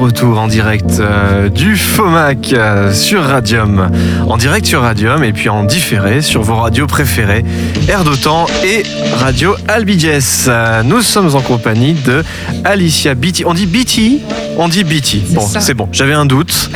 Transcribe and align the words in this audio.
retour 0.00 0.38
en 0.38 0.48
direct 0.48 0.98
euh, 0.98 1.50
du 1.50 1.76
FOMAC 1.76 2.54
euh, 2.54 2.92
sur 2.92 3.22
Radium. 3.22 3.90
En 4.26 4.38
direct 4.38 4.66
sur 4.66 4.80
Radium 4.80 5.22
et 5.22 5.32
puis 5.32 5.50
en 5.50 5.62
différé 5.62 6.22
sur 6.22 6.40
vos 6.42 6.56
radios 6.56 6.86
préférées, 6.86 7.44
Air 7.86 8.02
d'Otan 8.02 8.46
et 8.64 8.82
Radio 9.18 9.54
Albiges. 9.68 10.46
Euh, 10.48 10.82
nous 10.82 11.02
sommes 11.02 11.36
en 11.36 11.42
compagnie 11.42 11.92
de 11.92 12.24
Alicia 12.64 13.14
Beatty. 13.14 13.44
On 13.44 13.52
dit 13.52 13.66
Beatty? 13.66 14.22
On 14.56 14.68
dit 14.68 14.84
Beatty. 14.84 15.22
Bon, 15.30 15.46
c'est 15.46 15.74
bon, 15.74 15.88
j'avais 15.92 16.14
un 16.14 16.24
doute. 16.24 16.70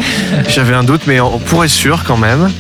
J'avais 0.48 0.74
un 0.74 0.84
doute, 0.84 1.02
mais 1.06 1.20
on 1.20 1.38
pourrait 1.38 1.66
être 1.66 1.72
sûr 1.72 2.04
quand 2.04 2.18
même. 2.18 2.50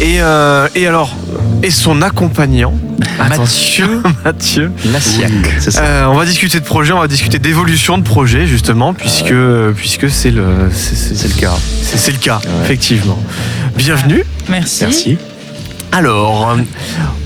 Et, 0.00 0.16
euh, 0.20 0.66
et 0.74 0.86
alors, 0.86 1.14
et 1.62 1.70
son 1.70 2.00
accompagnant? 2.00 2.72
Attention, 3.18 4.02
Mathieu. 4.24 4.70
Lassiac. 4.92 5.30
C'est 5.58 5.70
ça. 5.70 5.82
Euh, 5.82 6.06
on 6.06 6.14
va 6.14 6.24
discuter 6.24 6.60
de 6.60 6.64
projet, 6.64 6.92
on 6.92 7.00
va 7.00 7.08
discuter 7.08 7.38
d'évolution 7.38 7.98
de 7.98 8.02
projet 8.02 8.46
justement, 8.46 8.94
puisque 8.94 9.34
puisque 9.76 10.10
c'est 10.10 10.30
le 10.30 10.44
c'est, 10.72 11.34
cas. 11.36 11.54
c'est- 11.82 12.10
le 12.12 12.18
cas, 12.18 12.38
Ouais. 12.44 12.64
effectivement. 12.64 13.18
Bienvenue. 13.76 14.24
Merci. 14.48 14.84
Merci. 14.84 15.18
Alors, 15.92 16.56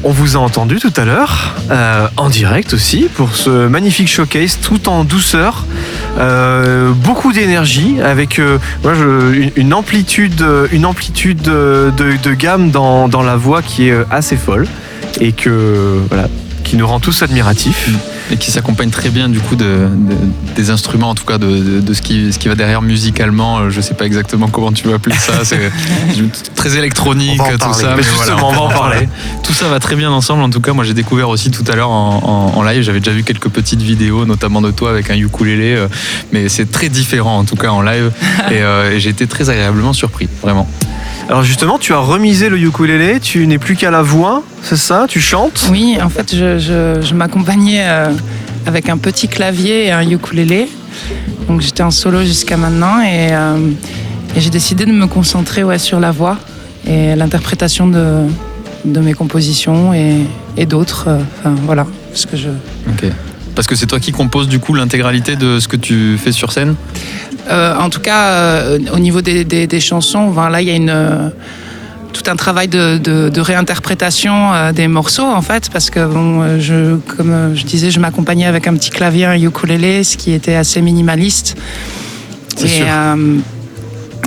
on 0.04 0.10
vous 0.12 0.36
a 0.36 0.38
entendu 0.38 0.76
tout 0.78 0.92
à 0.96 1.04
l'heure, 1.04 1.56
euh, 1.72 2.06
en 2.16 2.28
direct 2.28 2.72
aussi, 2.72 3.08
pour 3.14 3.34
ce 3.34 3.66
magnifique 3.66 4.08
showcase 4.08 4.58
tout 4.62 4.88
en 4.88 5.02
douceur, 5.02 5.64
euh, 6.18 6.92
beaucoup 6.92 7.32
d'énergie, 7.32 7.96
avec 8.00 8.38
euh, 8.38 8.58
moi, 8.84 8.94
je- 8.94 9.50
une, 9.56 9.74
amplitude, 9.74 10.44
une 10.72 10.86
amplitude 10.86 11.40
de, 11.42 11.92
de 12.22 12.34
gamme 12.34 12.70
dans, 12.70 13.08
dans 13.08 13.22
la 13.22 13.34
voix 13.36 13.60
qui 13.62 13.88
est 13.88 13.96
assez 14.10 14.36
folle 14.36 14.68
et 15.20 15.32
que 15.32 16.00
voilà, 16.08 16.28
qui 16.64 16.76
nous 16.76 16.86
rend 16.86 17.00
tous 17.00 17.22
admiratifs. 17.22 17.88
Et 18.32 18.36
qui 18.36 18.52
s'accompagne 18.52 18.90
très 18.90 19.08
bien 19.08 19.28
du 19.28 19.40
coup 19.40 19.56
de, 19.56 19.64
de- 19.64 20.54
des 20.54 20.70
instruments, 20.70 21.10
en 21.10 21.14
tout 21.16 21.24
cas 21.24 21.36
de, 21.36 21.80
de- 21.80 21.94
ce, 21.94 22.00
qui, 22.00 22.32
ce 22.32 22.38
qui 22.38 22.46
va 22.46 22.54
derrière 22.54 22.80
musicalement. 22.80 23.58
Euh, 23.58 23.70
Je 23.70 23.80
sais 23.80 23.94
pas 23.94 24.06
exactement 24.06 24.46
comment 24.46 24.70
tu 24.70 24.86
vas 24.86 24.94
appeler 24.94 25.16
ça. 25.16 25.32
C'est 25.44 25.58
très 26.54 26.76
électronique, 26.76 27.38
tout 27.38 27.58
parler. 27.58 27.82
ça. 27.82 27.94
Mais 27.96 28.02
voilà, 28.14 28.36
on 28.44 28.52
va 28.52 28.60
en 28.60 28.68
parler. 28.68 29.08
Tout 29.42 29.52
ça 29.52 29.66
va 29.68 29.80
très 29.80 29.96
bien 29.96 30.12
ensemble. 30.12 30.44
En 30.44 30.50
tout 30.50 30.60
cas, 30.60 30.72
moi 30.72 30.84
j'ai 30.84 30.94
découvert 30.94 31.28
aussi 31.28 31.50
tout 31.50 31.64
à 31.66 31.74
l'heure 31.74 31.90
en, 31.90 32.52
en- 32.54 32.58
en 32.58 32.62
live. 32.62 32.82
J'avais 32.82 33.00
déjà 33.00 33.10
vu 33.10 33.24
quelques 33.24 33.48
petites 33.48 33.82
vidéos, 33.82 34.24
notamment 34.26 34.60
de 34.62 34.70
toi 34.70 34.90
avec 34.90 35.10
un 35.10 35.16
ukulélé. 35.16 35.74
euh, 35.74 35.88
Mais 36.32 36.48
c'est 36.48 36.70
très 36.70 36.88
différent 36.88 37.36
en 37.38 37.44
tout 37.44 37.56
cas 37.56 37.70
en 37.70 37.82
live. 37.82 38.12
Et, 38.52 38.62
euh, 38.62 38.92
et 38.92 39.00
j'ai 39.00 39.10
été 39.10 39.26
très 39.26 39.50
agréablement 39.50 39.92
surpris, 39.92 40.28
vraiment. 40.40 40.68
Alors 41.30 41.44
justement, 41.44 41.78
tu 41.78 41.92
as 41.92 41.98
remisé 41.98 42.48
le 42.48 42.58
ukulélé, 42.58 43.20
tu 43.20 43.46
n'es 43.46 43.58
plus 43.58 43.76
qu'à 43.76 43.92
la 43.92 44.02
voix, 44.02 44.42
c'est 44.64 44.76
ça 44.76 45.06
Tu 45.08 45.20
chantes? 45.20 45.68
Oui, 45.70 45.96
en 46.02 46.08
fait, 46.08 46.34
je, 46.34 46.58
je- 46.58 47.00
je 47.00 47.14
m'accompagnais 47.14 47.82
euh, 47.84 48.10
avec 48.66 48.88
un 48.88 48.98
petit 48.98 49.28
clavier 49.28 49.86
et 49.86 49.92
un 49.92 50.02
ukulélé. 50.10 50.68
Donc 51.46 51.60
j'étais 51.60 51.84
en 51.84 51.92
solo 51.92 52.22
jusqu'à 52.24 52.56
maintenant 52.56 53.00
et, 53.00 53.28
euh, 53.30 53.56
et 54.36 54.40
j'ai 54.40 54.50
décidé 54.50 54.86
de 54.86 54.90
me 54.92 55.06
concentrer 55.06 55.62
ouais, 55.62 55.78
sur 55.78 56.00
la 56.00 56.10
voix 56.10 56.36
et 56.84 57.14
l'interprétation 57.14 57.86
de, 57.86 58.22
de 58.84 58.98
mes 59.00 59.14
compositions 59.14 59.94
et, 59.94 60.16
et 60.56 60.66
d'autres. 60.66 61.04
euh, 61.06 61.18
Enfin 61.38 61.54
voilà, 61.64 61.86
parce 62.10 62.26
que 62.26 62.36
je, 62.36 62.48
Ok. 62.88 63.08
Parce 63.54 63.66
que 63.68 63.74
c'est 63.76 63.86
toi 63.86 64.00
qui 64.00 64.10
composes 64.12 64.48
du 64.48 64.58
coup 64.58 64.74
l'intégralité 64.74 65.36
de 65.36 65.60
ce 65.60 65.68
que 65.68 65.76
tu 65.76 66.16
fais 66.18 66.32
sur 66.32 66.50
scène? 66.50 66.74
Euh, 67.50 67.74
en 67.76 67.90
tout 67.90 68.00
cas, 68.00 68.26
euh, 68.28 68.78
au 68.94 68.98
niveau 68.98 69.20
des, 69.22 69.44
des- 69.44 69.66
des 69.66 69.80
chansons, 69.80 70.28
enfin, 70.30 70.48
là, 70.50 70.62
il 70.62 70.68
y 70.68 70.70
a 70.70 70.76
une, 70.76 70.90
euh, 70.90 71.28
tout 72.12 72.22
un 72.28 72.36
travail 72.36 72.68
de, 72.68 72.98
de- 72.98 73.28
de 73.28 73.40
réinterprétation 73.40 74.72
des 74.72 74.88
morceaux, 74.88 75.24
en 75.26 75.42
fait, 75.42 75.68
parce 75.70 75.90
que, 75.90 76.04
bon, 76.06 76.58
je, 76.60 76.96
comme 77.16 77.52
je 77.54 77.64
disais, 77.64 77.90
je 77.90 78.00
m'accompagnais 78.00 78.46
avec 78.46 78.66
un 78.66 78.74
petit 78.74 78.90
clavier, 78.90 79.24
un 79.26 79.34
ukulélé, 79.40 80.04
ce 80.04 80.16
qui 80.16 80.32
était 80.32 80.54
assez 80.54 80.80
minimaliste. 80.82 81.56
C'est 82.56 82.66
et, 82.66 82.68
sûr. 82.68 82.86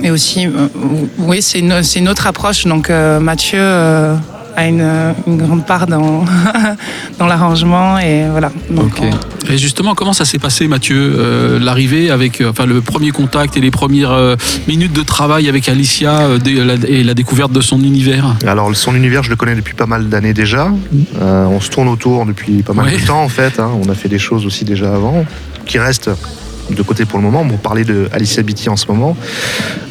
et 0.02 0.10
aussi, 0.10 0.48
oui, 1.18 1.40
c'est 1.42 1.60
une, 1.60 1.82
c'est 1.82 1.98
une 2.00 2.08
autre 2.08 2.26
approche. 2.26 2.64
Donc, 2.66 2.90
Mathieu 3.20 3.60
a 4.56 4.66
une, 4.66 4.86
une 5.26 5.36
grande 5.38 5.66
part 5.66 5.86
dans, 5.86 6.24
dans 7.18 7.26
l'arrangement, 7.26 7.98
et 7.98 8.24
voilà. 8.30 8.50
Donc, 8.70 8.86
Ok. 8.98 9.02
on- 9.02 9.52
Et 9.52 9.58
justement, 9.58 9.94
comment 9.94 10.12
ça 10.14 10.24
s'est 10.24 10.38
passé, 10.38 10.68
Mathieu, 10.68 10.96
euh, 10.96 11.58
l'arrivée 11.58 12.10
avec, 12.10 12.40
euh, 12.40 12.50
enfin, 12.50 12.64
le 12.66 12.80
premier 12.80 13.10
contact 13.10 13.56
et 13.56 13.60
les 13.60 13.70
premières 13.70 14.12
euh, 14.12 14.36
minutes 14.68 14.92
de 14.94 15.02
travail 15.02 15.48
avec 15.50 15.68
Alicia 15.68 16.20
euh, 16.22 16.38
et 16.88 17.04
la 17.04 17.14
découverte 17.14 17.52
de 17.52 17.60
son 17.60 17.78
univers? 17.82 18.34
Alors 18.46 18.74
son 18.74 18.94
univers, 18.94 19.22
je 19.22 19.30
le 19.30 19.36
connais 19.36 19.54
depuis 19.54 19.74
pas 19.74 19.86
mal 19.86 20.08
d'années 20.08 20.32
déjà. 20.34 20.72
Euh, 21.20 21.44
on 21.46 21.60
se 21.60 21.68
tourne 21.68 21.88
autour 21.88 22.24
depuis 22.24 22.62
pas 22.62 22.72
mal 22.72 22.86
Ouais. 22.86 22.96
de 22.98 23.06
temps 23.06 23.22
en 23.22 23.28
fait. 23.28 23.58
hein. 23.60 23.70
On 23.84 23.88
a 23.90 23.94
fait 23.94 24.08
des 24.08 24.18
choses 24.18 24.46
aussi 24.46 24.64
déjà 24.64 24.94
avant, 24.94 25.24
qui 25.66 25.78
restent 25.78 26.10
de 26.70 26.82
côté 26.82 27.04
pour 27.04 27.18
le 27.18 27.24
moment. 27.26 27.44
Pour 27.46 27.58
parler 27.58 27.84
de 27.84 28.08
Alicia 28.12 28.42
Beatty 28.42 28.70
en 28.70 28.76
ce 28.76 28.86
moment, 28.86 29.14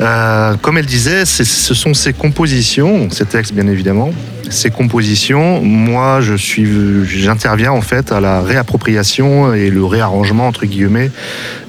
Euh, 0.02 0.56
comme 0.62 0.78
elle 0.80 0.86
disait, 0.88 1.26
ce 1.26 1.74
sont 1.76 1.94
ses 1.94 2.14
compositions, 2.14 3.10
ses 3.12 3.26
textes 3.26 3.54
bien 3.54 3.68
évidemment, 3.68 4.10
ses 4.54 4.70
compositions. 4.70 5.62
Moi, 5.62 6.22
je 6.22 6.36
suis, 6.36 6.68
j'interviens 7.06 7.72
en 7.72 7.82
fait 7.82 8.12
à 8.12 8.20
la 8.20 8.42
réappropriation 8.42 9.54
et 9.54 9.70
le 9.70 9.84
réarrangement 9.84 10.48
entre 10.48 10.66
guillemets 10.66 11.12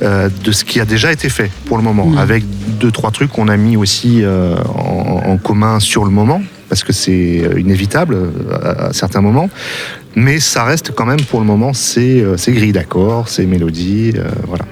euh, 0.02 0.28
de 0.44 0.52
ce 0.52 0.64
qui 0.64 0.80
a 0.80 0.84
déjà 0.84 1.10
été 1.12 1.28
fait 1.28 1.50
pour 1.66 1.76
le 1.76 1.82
moment, 1.82 2.06
Mhm. 2.06 2.18
avec 2.18 2.44
deux 2.80 2.90
trois 2.90 3.10
trucs 3.10 3.30
qu'on 3.30 3.48
a 3.48 3.56
mis 3.56 3.76
aussi 3.76 4.22
euh, 4.22 4.56
en, 4.76 5.22
en 5.32 5.36
commun 5.38 5.80
sur 5.80 6.04
le 6.04 6.10
moment, 6.10 6.42
parce 6.68 6.84
que 6.84 6.92
c'est 6.92 7.42
euh, 7.44 7.58
inévitable 7.60 8.16
à, 8.62 8.86
à 8.86 8.92
certains 8.92 9.20
moments. 9.20 9.48
Mais 10.16 10.38
ça 10.38 10.64
reste 10.64 10.92
quand 10.94 11.06
même 11.06 11.20
pour 11.22 11.40
le 11.40 11.46
moment 11.46 11.72
ces, 11.72 12.24
ces 12.36 12.52
grilles 12.52 12.72
d'accords, 12.72 13.28
ces 13.28 13.46
mélodies, 13.46 14.12
euh, 14.16 14.28
voilà. 14.46 14.64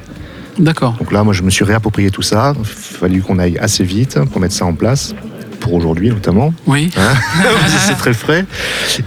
D'accord. 0.58 0.96
Donc 0.98 1.10
là, 1.12 1.24
moi, 1.24 1.32
je 1.32 1.42
me 1.42 1.48
suis 1.50 1.64
réapproprié 1.64 2.10
tout 2.10 2.20
ça. 2.22 2.52
Il 2.56 2.60
a 2.60 2.64
fallu 2.64 3.22
qu'on 3.22 3.38
aille 3.38 3.56
assez 3.58 3.84
vite 3.84 4.18
pour 4.30 4.40
mettre 4.40 4.54
ça 4.54 4.66
en 4.66 4.74
place, 4.74 5.14
pour 5.62 5.72
aujourd'hui 5.74 6.10
notamment. 6.10 6.52
Oui. 6.66 6.90
c'est 7.86 7.96
très 7.96 8.12
frais. 8.14 8.44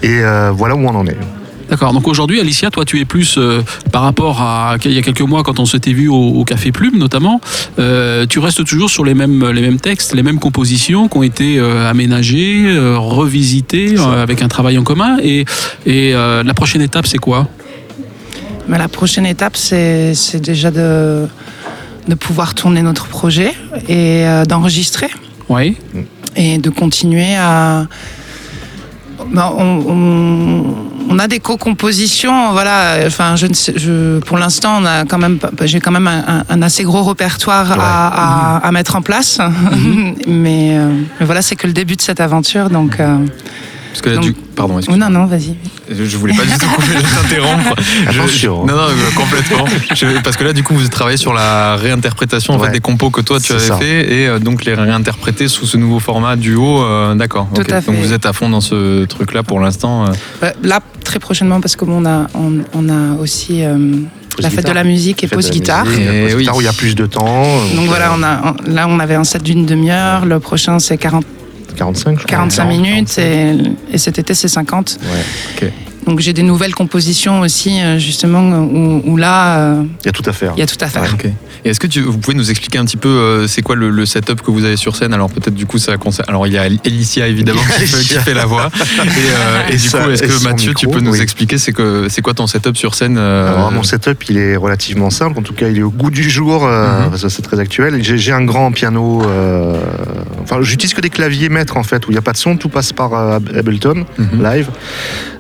Et 0.02 0.20
euh, 0.22 0.52
voilà 0.52 0.76
où 0.76 0.80
on 0.86 0.96
en 0.96 1.06
est. 1.06 1.18
D'accord. 1.68 1.94
Donc 1.94 2.08
aujourd'hui, 2.08 2.40
Alicia, 2.40 2.70
toi, 2.70 2.86
tu 2.86 3.00
es 3.00 3.06
plus 3.06 3.38
euh, 3.40 3.64
par 3.92 4.04
rapport 4.04 4.40
à 4.40 4.76
il 4.86 4.92
y 4.92 5.00
a 5.00 5.02
quelques 5.02 5.22
mois 5.22 5.42
quand 5.42 5.60
on 5.60 5.66
s'était 5.66 5.94
vu 5.94 6.08
au, 6.08 6.14
au 6.16 6.44
Café 6.46 6.72
Plume, 6.72 6.98
notamment. 7.00 7.42
euh, 7.80 8.28
tu 8.30 8.38
restes 8.38 8.64
toujours 8.66 8.92
sur 8.92 9.04
les 9.04 9.16
mêmes 9.16 9.50
les 9.50 9.62
mêmes 9.62 9.80
textes, 9.80 10.14
les 10.14 10.22
mêmes 10.22 10.38
compositions 10.38 11.08
qui 11.08 11.18
ont 11.18 11.24
été 11.24 11.58
euh, 11.58 11.90
aménagées, 11.90 12.66
euh, 12.68 13.00
revisitées 13.00 13.96
euh, 13.98 14.22
avec 14.22 14.44
un 14.44 14.48
travail 14.48 14.78
en 14.78 14.84
commun. 14.84 15.18
Et, 15.24 15.46
et 15.88 16.14
euh, 16.14 16.44
la 16.44 16.54
prochaine 16.54 16.84
étape, 16.84 17.08
c'est 17.08 17.18
quoi? 17.18 17.48
Mais 18.68 18.78
la 18.78 18.88
prochaine 18.88 19.26
étape, 19.26 19.58
c'est 19.58 20.14
c'est 20.14 20.40
déjà 20.52 20.70
de, 20.70 21.26
de 22.08 22.16
pouvoir 22.16 22.54
tourner 22.54 22.84
notre 22.84 23.08
projet 23.08 23.54
et 23.90 24.24
euh, 24.28 24.46
d'enregistrer 24.46 25.10
Oui. 25.50 25.78
Et 26.36 26.58
de 26.58 26.70
continuer 26.70 27.36
à. 27.36 27.86
Ben, 29.34 29.50
on, 29.58 29.84
on- 29.88 30.76
on 31.08 31.20
a 31.20 31.28
des 31.28 31.40
co-compositions, 31.40 32.52
voilà. 32.52 32.98
Enfin, 33.06 33.36
je 33.36 33.46
ne 33.46 33.54
sais, 33.54 33.74
je, 33.78 34.18
pour 34.20 34.38
l'instant, 34.38 34.82
on 34.82 34.86
a 34.86 35.06
quand 35.06 35.20
même, 35.20 35.38
j'ai 35.64 35.80
quand 35.80 35.92
même 35.92 36.08
un, 36.08 36.62
assez 36.64 36.84
gros 36.84 37.04
répertoire 37.04 37.72
à, 37.80 38.58
à- 38.58 38.68
à 38.68 38.72
mettre 38.72 38.96
en 38.96 39.02
place. 39.04 39.40
mais, 40.28 40.78
euh, 40.78 40.90
mais 41.20 41.26
voilà, 41.26 41.42
c'est 41.44 41.56
que 41.56 41.68
le 41.68 41.74
début 41.74 41.96
de 41.96 42.02
cette 42.02 42.20
aventure, 42.20 42.70
donc. 42.70 43.00
euh, 43.00 43.18
Parce 43.96 44.02
que 44.02 44.10
là, 44.10 44.16
Donc- 44.18 44.26
du... 44.26 44.34
Pardon, 44.58 44.78
excuse-moi. 44.78 45.10
non, 45.10 45.20
non, 45.22 45.26
vas-y. 45.26 45.56
Je 45.90 46.18
voulais 46.18 46.34
pas 46.34 46.44
du 46.44 46.52
tout 46.52 46.66
t'interrompre. 47.22 47.76
Je- 48.12 48.20
Attention. 48.20 48.66
Non, 48.66 48.76
non, 48.76 48.88
complètement. 49.16 49.64
Je- 49.96 50.22
parce 50.22 50.36
que 50.36 50.44
là, 50.44 50.52
du 50.52 50.64
coup, 50.64 50.74
vous 50.76 50.86
travaillez 50.90 51.16
sur 51.18 51.34
la 51.34 51.78
réinterprétation 51.78 52.56
en 52.56 52.60
Ouais. 52.60 52.68
fait, 52.68 52.74
des 52.74 52.80
compos 52.82 53.10
que 53.10 53.22
toi 53.22 53.40
tu 53.40 53.54
avais 53.54 53.62
ça. 53.62 53.78
fait 53.78 54.14
et 54.14 54.28
euh, 54.28 54.40
donc 54.40 54.66
les 54.66 54.74
réinterpréter 54.74 55.48
sous 55.48 55.66
ce 55.66 55.78
nouveau 55.78 56.00
format 56.00 56.36
duo. 56.36 56.84
euh, 56.84 57.16
D'accord. 57.16 57.48
Tout 57.56 57.62
ok. 57.62 57.72
à 57.72 57.76
Donc 57.82 57.96
fait. 57.96 58.02
vous 58.02 58.12
êtes 58.12 58.26
à 58.26 58.34
fond 58.34 58.50
dans 58.50 58.60
ce 58.62 59.06
truc-là 59.06 59.44
pour 59.44 59.62
l'instant. 59.62 60.06
euh. 60.08 60.10
Euh, 60.44 60.52
Là, 60.62 60.82
très 61.06 61.20
prochainement, 61.20 61.62
parce 61.62 61.78
qu'on 61.78 62.06
a, 62.06 62.28
on, 62.34 62.60
on 62.74 62.90
a 62.90 63.14
aussi 63.22 63.64
euh, 63.64 63.78
la 64.40 64.50
fête 64.50 64.68
de 64.68 64.72
la 64.74 64.84
musique 64.84 65.24
et 65.24 65.28
pause 65.30 65.50
guitare. 65.52 65.86
musique, 65.86 66.02
Et 66.02 66.22
pause 66.24 66.34
oui. 66.36 66.40
guitare 66.42 66.58
où 66.58 66.62
il 66.62 66.66
y 66.66 66.68
a 66.68 66.74
plus 66.74 66.96
de 66.96 67.06
temps. 67.06 67.44
Donc 67.76 67.86
voilà, 67.88 68.12
on 68.18 68.22
a, 68.24 68.42
on- 68.68 68.72
là 68.74 68.88
on 68.90 69.00
avait 69.00 69.16
un 69.16 69.24
set 69.24 69.42
d'une 69.44 69.66
demi-heure, 69.66 70.26
le 70.26 70.40
prochain 70.42 70.80
c'est 70.80 70.98
40, 70.98 71.26
45, 71.76 72.20
je 72.20 72.26
crois. 72.26 72.38
45 72.38 72.64
40, 72.64 72.70
minutes 72.78 73.18
et, 73.18 73.56
et 73.92 73.98
cet 73.98 74.20
été 74.20 74.34
c'est 74.34 74.48
50. 74.48 75.00
Ouais. 75.62 75.72
Donc 76.06 76.20
j'ai 76.20 76.34
des 76.34 76.44
nouvelles 76.44 76.76
compositions 76.76 77.42
aussi 77.42 77.82
euh, 77.82 77.98
justement 77.98 78.60
où, 78.60 79.02
où 79.06 79.18
là 79.18 79.58
euh, 79.60 79.84
Il 80.04 80.06
y 80.06 80.10
a 80.10 80.12
tout 80.12 80.24
à 80.26 80.34
faire. 80.34 80.54
il 80.56 80.60
y 80.60 80.64
a 80.64 80.68
tout 80.68 80.78
à 80.80 80.88
faire. 80.88 81.16
Et 81.64 81.70
est-ce 81.70 81.80
que 81.80 81.88
tu, 81.88 82.02
vous 82.02 82.20
pouvez 82.20 82.38
nous 82.38 82.52
expliquer 82.52 82.78
un 82.78 82.86
petit 82.86 82.96
peu 82.98 83.10
euh, 83.10 83.48
c'est 83.48 83.64
quoi 83.64 83.76
le, 83.76 83.90
le 83.90 84.06
setup 84.06 84.42
que 84.42 84.52
vous 84.52 84.64
avez 84.66 84.78
sur 84.78 84.96
scène? 84.96 85.14
Alors 85.16 85.32
peut-être 85.32 85.56
du 85.56 85.66
coup 85.66 85.80
ça 85.80 85.98
concerne. 85.98 86.30
Alors 86.30 86.46
il 86.46 86.54
y 86.54 86.60
a 86.60 86.68
Elicia 86.68 87.28
évidemment 87.28 87.62
qui 87.80 87.88
fait, 87.88 87.98
qui 88.04 88.14
fait 88.20 88.34
la 88.36 88.46
voix. 88.46 88.70
Et, 89.04 89.08
euh, 89.08 89.62
et 89.70 89.74
Et 89.74 89.78
du 89.78 89.80
ça- 89.80 90.04
coup 90.04 90.10
est-ce 90.12 90.22
que 90.24 90.44
Mathieu 90.44 90.74
tu 90.76 90.88
peux 90.88 91.00
nous 91.00 91.14
oui. 91.14 91.22
expliquer 91.22 91.58
c'est 91.58 91.74
que 91.74 92.08
c'est 92.10 92.22
quoi 92.22 92.34
ton 92.36 92.46
setup 92.46 92.78
sur 92.78 92.94
scène 92.94 93.18
euh, 93.18 93.54
Alors, 93.56 93.72
mon 93.72 93.82
setup, 93.84 94.24
il 94.30 94.38
est 94.38 94.56
relativement 94.56 95.10
simple. 95.10 95.40
En 95.40 95.42
tout 95.42 95.54
cas, 95.54 95.70
il 95.70 95.80
est 95.80 95.84
au 95.84 95.90
goût 95.90 96.12
du 96.12 96.30
jour. 96.30 96.62
que 97.12 97.18
c'est 97.30 97.42
très 97.42 97.60
actuel. 97.60 98.04
J'ai 98.04 98.18
j'ai 98.18 98.32
un 98.32 98.44
grand 98.44 98.72
piano. 98.72 99.24
euh, 99.26 99.82
Enfin, 100.44 100.58
j'utilise 100.62 100.94
que 100.94 101.02
des 101.02 101.10
claviers 101.10 101.50
maîtres 101.50 101.78
en 101.78 101.84
fait, 101.84 102.06
où 102.06 102.12
il 102.12 102.14
n'y 102.14 102.20
a 102.20 102.22
pas 102.22 102.34
de 102.34 102.38
son. 102.38 102.58
Tout 102.58 102.70
passe 102.70 102.94
par 102.94 103.14
euh, 103.16 103.40
Ableton 103.58 104.06
Mhm. 104.20 104.44
live. 104.44 104.70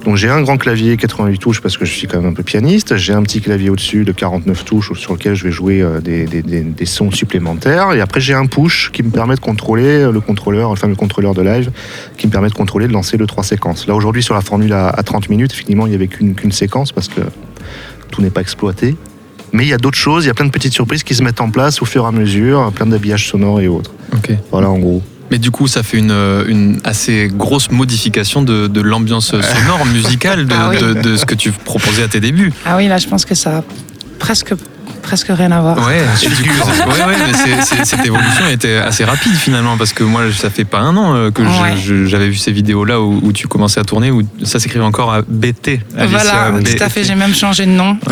Donc 0.06 0.16
j'ai 0.18 0.30
un 0.30 0.42
grand 0.42 0.55
grand 0.56 0.64
clavier 0.64 0.96
88 0.96 1.38
touches 1.38 1.60
parce 1.62 1.78
que 1.78 1.84
je 1.86 1.92
suis 1.92 2.08
quand 2.08 2.18
même 2.22 2.30
un 2.32 2.34
peu 2.34 2.44
pianiste. 2.44 2.96
J'ai 2.96 3.12
un 3.14 3.24
petit 3.24 3.42
clavier 3.42 3.70
au-dessus 3.70 4.06
de 4.06 4.12
49 4.14 4.64
touches 4.64 4.94
sur 4.94 5.14
lequel 5.14 5.36
je 5.36 5.44
vais 5.44 5.52
jouer 5.52 5.82
euh, 5.82 6.00
des, 6.00 6.26
des- 6.26 6.42
des- 6.42 6.62
des 6.62 6.86
sons 6.86 7.12
supplémentaires. 7.12 7.92
Et 7.94 8.00
après, 8.00 8.22
j'ai 8.22 8.34
un 8.34 8.46
push 8.46 8.90
qui 8.94 9.04
me 9.04 9.10
permet 9.10 9.36
de 9.36 9.40
contrôler 9.42 9.84
euh, 10.04 10.12
le 10.14 10.22
contrôleur, 10.22 10.70
enfin 10.70 10.88
le 10.88 10.96
contrôleur 10.96 11.34
de 11.34 11.42
live, 11.42 11.72
qui 12.18 12.28
me 12.28 12.32
permet 12.32 12.48
de 12.50 12.54
contrôler, 12.54 12.88
de 12.88 12.94
lancer 12.94 13.18
le 13.18 13.26
3 13.28 13.44
séquences. 13.44 13.86
Là, 13.88 13.96
aujourd'hui, 13.96 14.24
sur 14.24 14.34
la 14.34 14.42
formule 14.42 14.72
à, 14.72 14.88
à 14.90 15.04
30 15.04 15.30
minutes, 15.30 15.52
effectivement, 15.52 15.88
il 15.88 15.90
n'y 15.90 15.96
avait 15.96 16.08
qu'une 16.08 16.52
séquence 16.54 16.94
parce 16.94 17.10
que 17.10 17.22
tout 18.12 18.22
n'est 18.22 18.30
pas 18.30 18.42
exploité. 18.42 18.96
Mais 19.52 19.64
il 19.64 19.70
y 19.70 19.74
a 19.74 19.78
d'autres 19.78 19.98
choses, 19.98 20.24
il 20.24 20.28
y 20.28 20.32
a 20.32 20.34
plein 20.34 20.46
de 20.46 20.52
petites 20.52 20.74
surprises 20.74 21.04
qui 21.04 21.16
se 21.16 21.24
mettent 21.24 21.42
en 21.42 21.50
place 21.52 21.82
au 21.82 21.86
fur 21.86 22.04
et 22.06 22.08
à 22.08 22.12
mesure, 22.12 22.72
plein 22.74 22.86
d'habillages 22.86 23.28
sonores 23.28 23.60
et 23.62 23.68
autres. 23.68 23.92
Voilà, 24.52 24.70
en 24.70 24.80
gros. 24.80 25.02
Mais 25.32 25.40
du 25.40 25.50
coup, 25.52 25.68
ça 25.68 25.82
fait 25.84 25.98
une, 25.98 26.12
une 26.48 26.80
assez 26.84 27.30
grosse 27.34 27.72
modification 27.72 28.42
de, 28.44 28.68
de 28.68 28.82
l'ambiance 28.82 29.32
sonore 29.32 29.86
musicale 29.86 30.46
de, 30.46 30.54
Ah 30.58 30.70
oui. 30.70 30.78
de- 30.78 30.94
de 31.02 31.18
ce 31.18 31.26
que 31.26 31.36
tu 31.36 31.52
proposais 31.52 32.04
à 32.04 32.08
tes 32.08 32.20
débuts. 32.20 32.54
Ah 32.66 32.78
oui, 32.78 32.88
là, 32.88 32.98
je 32.98 33.08
pense 33.08 33.26
que 33.26 33.34
ça 33.34 33.58
a 33.58 33.64
presque, 34.20 34.54
presque 35.02 35.28
rien 35.30 35.52
à 35.52 35.62
voir. 35.62 35.78
Ouais, 35.86 36.00
et 36.24 36.28
du 36.28 36.50
coup, 36.50 36.68
ouais, 36.70 37.06
ouais, 37.06 37.16
mais 37.26 37.34
c'est- 37.34 37.62
c'est- 37.76 37.86
cette 37.86 38.06
évolution 38.06 38.48
était 38.52 38.76
assez 38.78 39.04
rapide 39.04 39.34
finalement 39.36 39.78
parce 39.78 39.94
que 39.94 40.04
moi, 40.04 40.22
ça 40.32 40.50
fait 40.52 40.64
pas 40.66 40.80
un 40.80 40.96
an 40.96 41.16
euh, 41.16 41.32
que 41.32 41.44
je- 41.44 41.50
Ouais. 41.50 41.76
je- 41.84 42.06
j'avais 42.06 42.28
vu 42.30 42.36
ces 42.36 42.52
vidéos-là 42.52 43.02
où, 43.02 43.20
où 43.24 43.34
tu 43.34 43.48
commençais 43.48 43.80
à 43.80 43.84
tourner, 43.84 44.12
où 44.12 44.22
ça 44.44 44.60
s'écrivait 44.60 44.86
encore 44.86 45.12
à 45.12 45.22
BT. 45.28 45.82
Alicia, 45.98 46.20
Voilà, 46.20 46.52
BT. 46.60 46.76
tout 46.76 46.84
à 46.84 46.90
fait, 46.90 47.04
j'ai 47.04 47.16
même 47.16 47.34
changé 47.34 47.66
de 47.66 47.72
nom. 47.72 47.98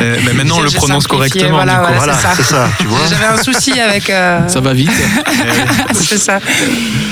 Euh, 0.00 0.16
mais 0.26 0.32
maintenant, 0.34 0.58
on 0.58 0.62
le 0.62 0.70
prononce 0.70 1.06
correctement. 1.06 1.50
voilà, 1.50 1.72
du 1.74 1.78
coup. 1.78 1.94
voilà. 1.96 2.12
Voilà, 2.14 2.34
c'est 2.36 2.42
ça, 2.42 2.68
tu 2.78 2.86
vois. 2.86 2.98
J'avais 3.08 3.24
un 3.26 3.42
souci 3.42 3.78
avec. 3.80 4.10
euh, 4.10 4.40
Ça 4.48 4.60
va 4.60 4.72
vite. 4.74 4.90
c'est 5.94 6.18
ça. 6.18 6.40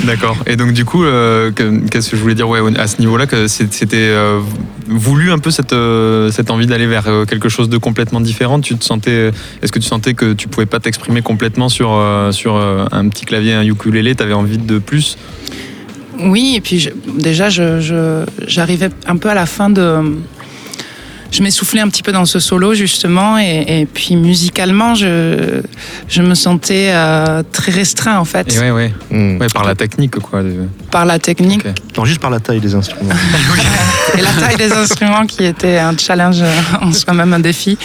D'accord. 0.05 0.37
Et 0.46 0.56
donc 0.56 0.73
du 0.73 0.84
coup, 0.84 1.05
euh, 1.05 1.50
que- 1.52 1.87
qu'est-ce 1.88 2.11
que 2.11 2.17
je 2.17 2.23
voulais 2.23 2.34
dire? 2.34 2.49
Ouais, 2.49 2.61
à 2.78 2.87
ce 2.87 2.99
niveau-là, 3.00 3.26
que 3.26 3.46
c'était 3.49 3.96
euh, 3.96 4.40
voulu 4.88 5.32
un 5.32 5.38
peu 5.38 5.50
cette, 5.50 5.73
euh, 5.73 6.31
cette 6.31 6.50
envie 6.50 6.67
d'aller 6.67 6.87
vers 6.87 7.05
quelque 7.28 7.49
chose 7.49 7.69
de 7.69 7.78
complètement 7.78 8.20
différent. 8.20 8.61
Tu 8.61 8.76
te 8.76 8.84
sentais, 8.84 9.31
est-ce 9.62 9.72
que 9.72 9.79
tu 9.79 9.87
sentais 9.88 10.14
que 10.14 10.32
tu 10.32 10.49
pouvais 10.49 10.67
pas 10.67 10.81
t'exprimer 10.81 11.22
complètement 11.22 11.69
sur 11.69 11.90
euh, 11.93 12.31
sur 12.32 12.56
euh, 12.56 12.84
un 12.93 13.08
petit 13.08 13.25
clavier, 13.25 13.55
un 13.55 13.62
ukulélé, 13.64 14.14
tu 14.14 14.22
avais 14.22 14.34
envie 14.34 14.58
de 14.58 14.79
plus? 14.79 15.17
Oui, 16.19 16.55
et 16.56 16.61
puis 16.62 16.79
je- 16.81 16.90
déjà, 17.19 17.49
je- 17.50 17.81
je- 17.81 18.25
j'arrivais 18.46 18.88
un 19.06 19.17
peu 19.17 19.29
à 19.29 19.34
la 19.34 19.44
fin 19.46 19.69
de. 19.70 20.00
Je 21.31 21.43
m'essoufflais 21.43 21.81
un 21.81 21.88
petit 21.88 22.02
peu 22.02 22.12
dans 22.12 22.25
ce 22.25 22.38
solo, 22.38 22.75
justement, 22.75 23.38
et, 23.38 23.64
et 23.81 23.87
puis 23.87 24.17
musicalement, 24.17 24.94
je, 24.94 25.61
je 26.08 26.23
me 26.23 26.34
sentais 26.34 26.90
euh, 26.93 27.43
très 27.52 27.73
restreint, 27.73 28.19
en 28.19 28.25
fait, 28.25 28.55
Et 28.55 28.58
ouais, 28.58 28.70
ouais, 28.70 28.93
ouais, 29.11 29.46
par 29.52 29.64
la 29.64 29.75
technique 29.75 30.19
quoi. 30.19 30.43
par 30.90 31.05
la 31.05 31.19
technique 31.19 31.64
Ok. 31.67 31.73
Non, 31.96 32.05
juste 32.05 32.20
par 32.20 32.31
la 32.31 32.40
taille 32.40 32.61
des 32.61 32.75
instruments. 32.75 33.12
et 34.19 34.23
la 34.23 34.32
taille 34.32 34.56
des 34.56 34.73
instruments 34.73 35.26
qui 35.26 35.44
était 35.44 35.78
un 35.78 35.96
challenge 35.96 36.40
euh, 36.43 36.52
en 36.81 36.93
soi-même, 36.93 37.32
un 37.32 37.40
défi. 37.40 37.76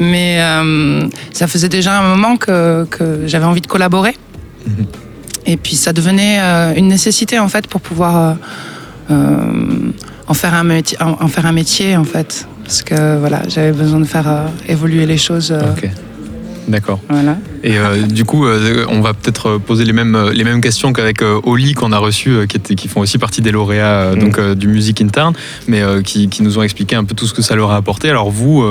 Mais 0.00 0.38
euh, 0.40 1.08
ça 1.32 1.46
faisait 1.46 1.68
déjà 1.68 1.98
un 1.98 2.08
moment 2.16 2.36
que, 2.36 2.86
que 2.90 3.22
j'avais 3.26 3.44
envie 3.44 3.60
de 3.60 3.66
collaborer. 3.66 4.16
Mhm. 4.66 4.86
Et 5.46 5.56
puis 5.56 5.76
ça 5.76 5.92
devenait 5.92 6.38
euh, 6.40 6.74
une 6.76 6.88
nécessité, 6.88 7.38
en 7.38 7.48
fait, 7.48 7.66
pour 7.66 7.80
pouvoir 7.80 8.16
euh, 8.16 8.34
euh, 9.10 9.90
en, 10.26 10.34
faire 10.34 10.52
un 10.54 10.64
métier, 10.64 11.00
en, 11.00 11.16
en 11.22 11.28
faire 11.28 11.46
un 11.46 11.52
métier, 11.52 11.96
en 11.96 12.04
fait. 12.04 12.46
Parce 12.68 12.82
que 12.82 13.16
voilà, 13.18 13.40
j'avais 13.48 13.72
besoin 13.72 13.98
de 13.98 14.04
faire 14.04 14.28
euh, 14.28 14.46
évoluer 14.68 15.06
les 15.06 15.16
choses. 15.16 15.52
euh. 15.52 15.62
D'accord. 16.68 17.00
Voilà. 17.08 17.38
Et 17.64 17.78
euh, 17.78 18.02
du 18.02 18.26
coup, 18.26 18.44
euh, 18.46 18.84
on 18.90 19.00
va 19.00 19.14
peut-être 19.14 19.56
poser 19.56 19.86
les 19.86 19.94
mêmes, 19.94 20.28
les 20.34 20.44
mêmes 20.44 20.60
questions 20.60 20.92
qu'avec 20.92 21.22
euh, 21.22 21.40
Oli 21.44 21.72
qu'on 21.72 21.92
a 21.92 21.98
reçu, 21.98 22.46
qui, 22.46 22.88
font 22.88 23.00
aussi 23.00 23.16
partie 23.16 23.40
des 23.40 23.52
lauréats 23.52 24.10
Mm. 24.14 24.18
donc, 24.18 24.38
du 24.54 24.68
Music 24.68 25.00
Intern, 25.00 25.32
mais 25.66 25.82
qui, 26.04 26.28
qui 26.28 26.42
nous 26.42 26.58
ont 26.58 26.62
expliqué 26.62 26.94
un 26.94 27.04
peu 27.04 27.14
tout 27.14 27.26
ce 27.26 27.32
que 27.32 27.40
ça 27.40 27.56
leur 27.56 27.70
a 27.70 27.76
apporté. 27.76 28.10
Alors 28.10 28.28
vous, 28.30 28.62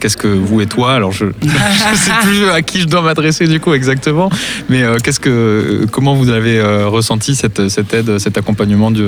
qu'est-ce 0.00 0.16
que 0.16 0.26
vous 0.26 0.60
et 0.60 0.66
toi 0.66 0.94
Alors 0.94 1.12
je 1.12 1.26
ne 1.42 1.94
sais 1.94 2.10
plus 2.24 2.48
à 2.48 2.60
qui 2.60 2.80
je 2.80 2.88
dois 2.88 3.02
m'adresser 3.02 3.46
du 3.46 3.60
coup 3.60 3.72
exactement, 3.72 4.30
mais 4.68 4.82
qu'est-ce 5.04 5.20
que, 5.20 5.86
comment 5.92 6.16
vous 6.16 6.30
avez 6.30 6.60
ressenti 6.86 7.36
cette, 7.36 7.68
cette 7.68 7.94
aide, 7.94 8.18
cet 8.18 8.36
accompagnement 8.36 8.90
du, 8.90 9.04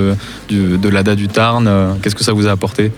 du- 0.47 0.77
de 0.77 0.87
l'ADA 0.89 1.15
du 1.15 1.27
Tarn 1.27 1.69
Qu'est-ce 2.01 2.15
que 2.15 2.23
ça 2.23 2.31
vous 2.31 2.47
a 2.47 2.51
apporté? 2.51 2.91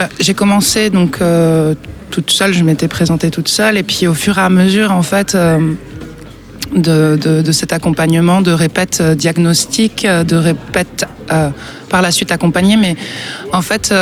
Euh, 0.00 0.04
J'ai 0.20 0.34
commencé 0.34 0.90
donc 0.90 1.18
euh, 1.20 1.74
toute 2.10 2.30
seule, 2.30 2.52
je 2.52 2.62
m'étais 2.64 2.88
présentée 2.88 3.30
toute 3.30 3.48
seule, 3.48 3.76
et 3.76 3.82
puis 3.82 4.06
au 4.06 4.14
fur 4.14 4.38
et 4.38 4.40
à 4.40 4.48
mesure, 4.50 4.92
en 4.92 5.02
fait, 5.02 5.34
euh, 5.34 5.58
de, 6.74 7.16
de- 7.20 7.42
de 7.42 7.52
cet 7.52 7.72
accompagnement, 7.72 8.40
de 8.40 8.50
répète 8.50 8.98
euh, 9.00 9.14
diagnostic, 9.14 10.06
de 10.06 10.36
répète 10.36 11.06
par 11.88 12.02
la 12.02 12.10
suite 12.10 12.32
accompagnée, 12.32 12.76
mais 12.76 12.96
en 13.52 13.62
fait, 13.62 13.94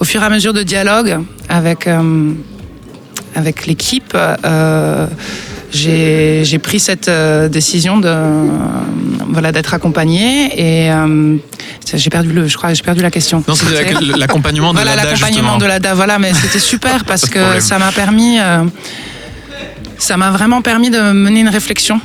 au 0.00 0.04
fur 0.04 0.20
et 0.22 0.24
à 0.24 0.30
mesure 0.30 0.52
de 0.52 0.64
dialogue 0.64 1.18
avec, 1.48 1.88
avec 3.36 3.66
l'équipe, 3.66 4.16
j'ai 5.72 6.42
j'ai 6.44 6.58
pris 6.58 6.80
cette 6.80 7.08
euh, 7.08 7.48
décision 7.48 7.98
de 7.98 8.08
euh, 8.08 8.46
voilà 9.28 9.52
d'être 9.52 9.72
accompagnée 9.74 10.50
et 10.56 10.90
euh, 10.92 11.36
j'ai 11.94 12.10
perdu 12.10 12.32
le 12.32 12.46
je 12.48 12.56
crois 12.56 12.74
j'ai 12.74 12.82
perdu 12.82 13.02
la 13.02 13.10
question. 13.10 13.42
Non, 13.46 13.54
c'était 13.54 13.92
la- 13.92 14.16
l'accompagnement 14.16 14.72
de 14.72 14.78
voilà 14.78 14.96
l'ADA 14.96 15.10
l'accompagnement 15.10 15.58
de 15.58 15.66
l'ADA 15.66 15.94
voilà 15.94 16.18
mais 16.18 16.32
c'était 16.34 16.58
super 16.58 17.04
parce 17.04 17.28
que 17.34 17.60
ça 17.60 17.78
m'a 17.78 17.92
permis 17.92 18.38
euh, 18.40 18.64
ça 19.98 20.16
m'a 20.16 20.30
vraiment 20.30 20.62
permis 20.62 20.90
de 20.90 21.00
mener 21.12 21.40
une 21.40 21.48
réflexion 21.48 22.00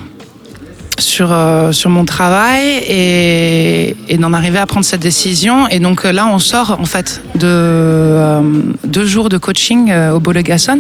sur, 0.98 1.32
euh, 1.34 1.72
sur 1.74 1.90
mon 1.90 2.06
travail 2.06 2.64
et, 2.88 3.96
et 4.08 4.18
d'en 4.18 4.32
arriver 4.34 4.60
à 4.60 4.66
prendre 4.66 4.86
cette 4.86 5.02
décision. 5.02 5.68
Et 5.68 5.80
donc 5.80 6.06
euh, 6.06 6.14
là, 6.14 6.26
on 6.28 6.40
sort 6.40 6.78
en 6.80 6.86
fait 6.86 7.22
de 7.36 7.42
euh, 7.48 8.42
deux 8.86 9.06
jours 9.06 9.28
de 9.28 9.38
coaching 9.38 9.92
euh, 9.92 10.12
au 10.12 10.20
Bolegasson 10.22 10.80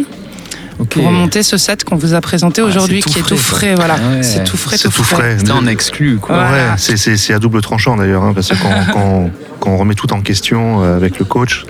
Pour 0.89 1.05
remonter 1.05 1.41
ce 1.41 1.57
set 1.57 1.83
qu'on 1.85 1.95
vous 1.95 2.13
a 2.13 2.21
présenté 2.21 2.61
Ah, 2.61 2.65
aujourd'hui, 2.67 3.01
c'est 3.01 3.09
qui 3.13 3.19
est 3.19 3.23
tout 3.23 3.37
frais. 3.37 3.75
Voilà, 3.75 3.95
Ouais. 3.95 4.23
c'est 4.23 4.43
tout 4.43 4.57
frais, 4.57 4.77
C'est 4.77 4.89
tout 4.89 4.95
tout 4.97 5.03
frais. 5.03 5.15
frais. 5.15 5.35
C'était 5.39 5.51
en 5.51 5.65
exclu 5.67 6.17
quoi. 6.17 6.35
Voilà. 6.35 6.51
Ouais, 6.71 6.77
c'est- 6.77 6.97
c'est 6.97 7.15
c'est 7.17 7.33
à 7.33 7.39
double 7.39 7.61
tranchant 7.61 7.95
d'ailleurs, 7.95 8.23
hein, 8.23 8.33
parce 8.33 8.49
que 8.49 8.55
quand, 8.55 8.69
quand, 8.93 9.29
quand 9.59 9.69
on 9.71 9.77
remet 9.77 9.95
tout 9.95 10.11
en 10.13 10.21
question 10.21 10.83
euh, 10.83 10.97
avec 10.97 11.17
le 11.19 11.25
coach, 11.25 11.65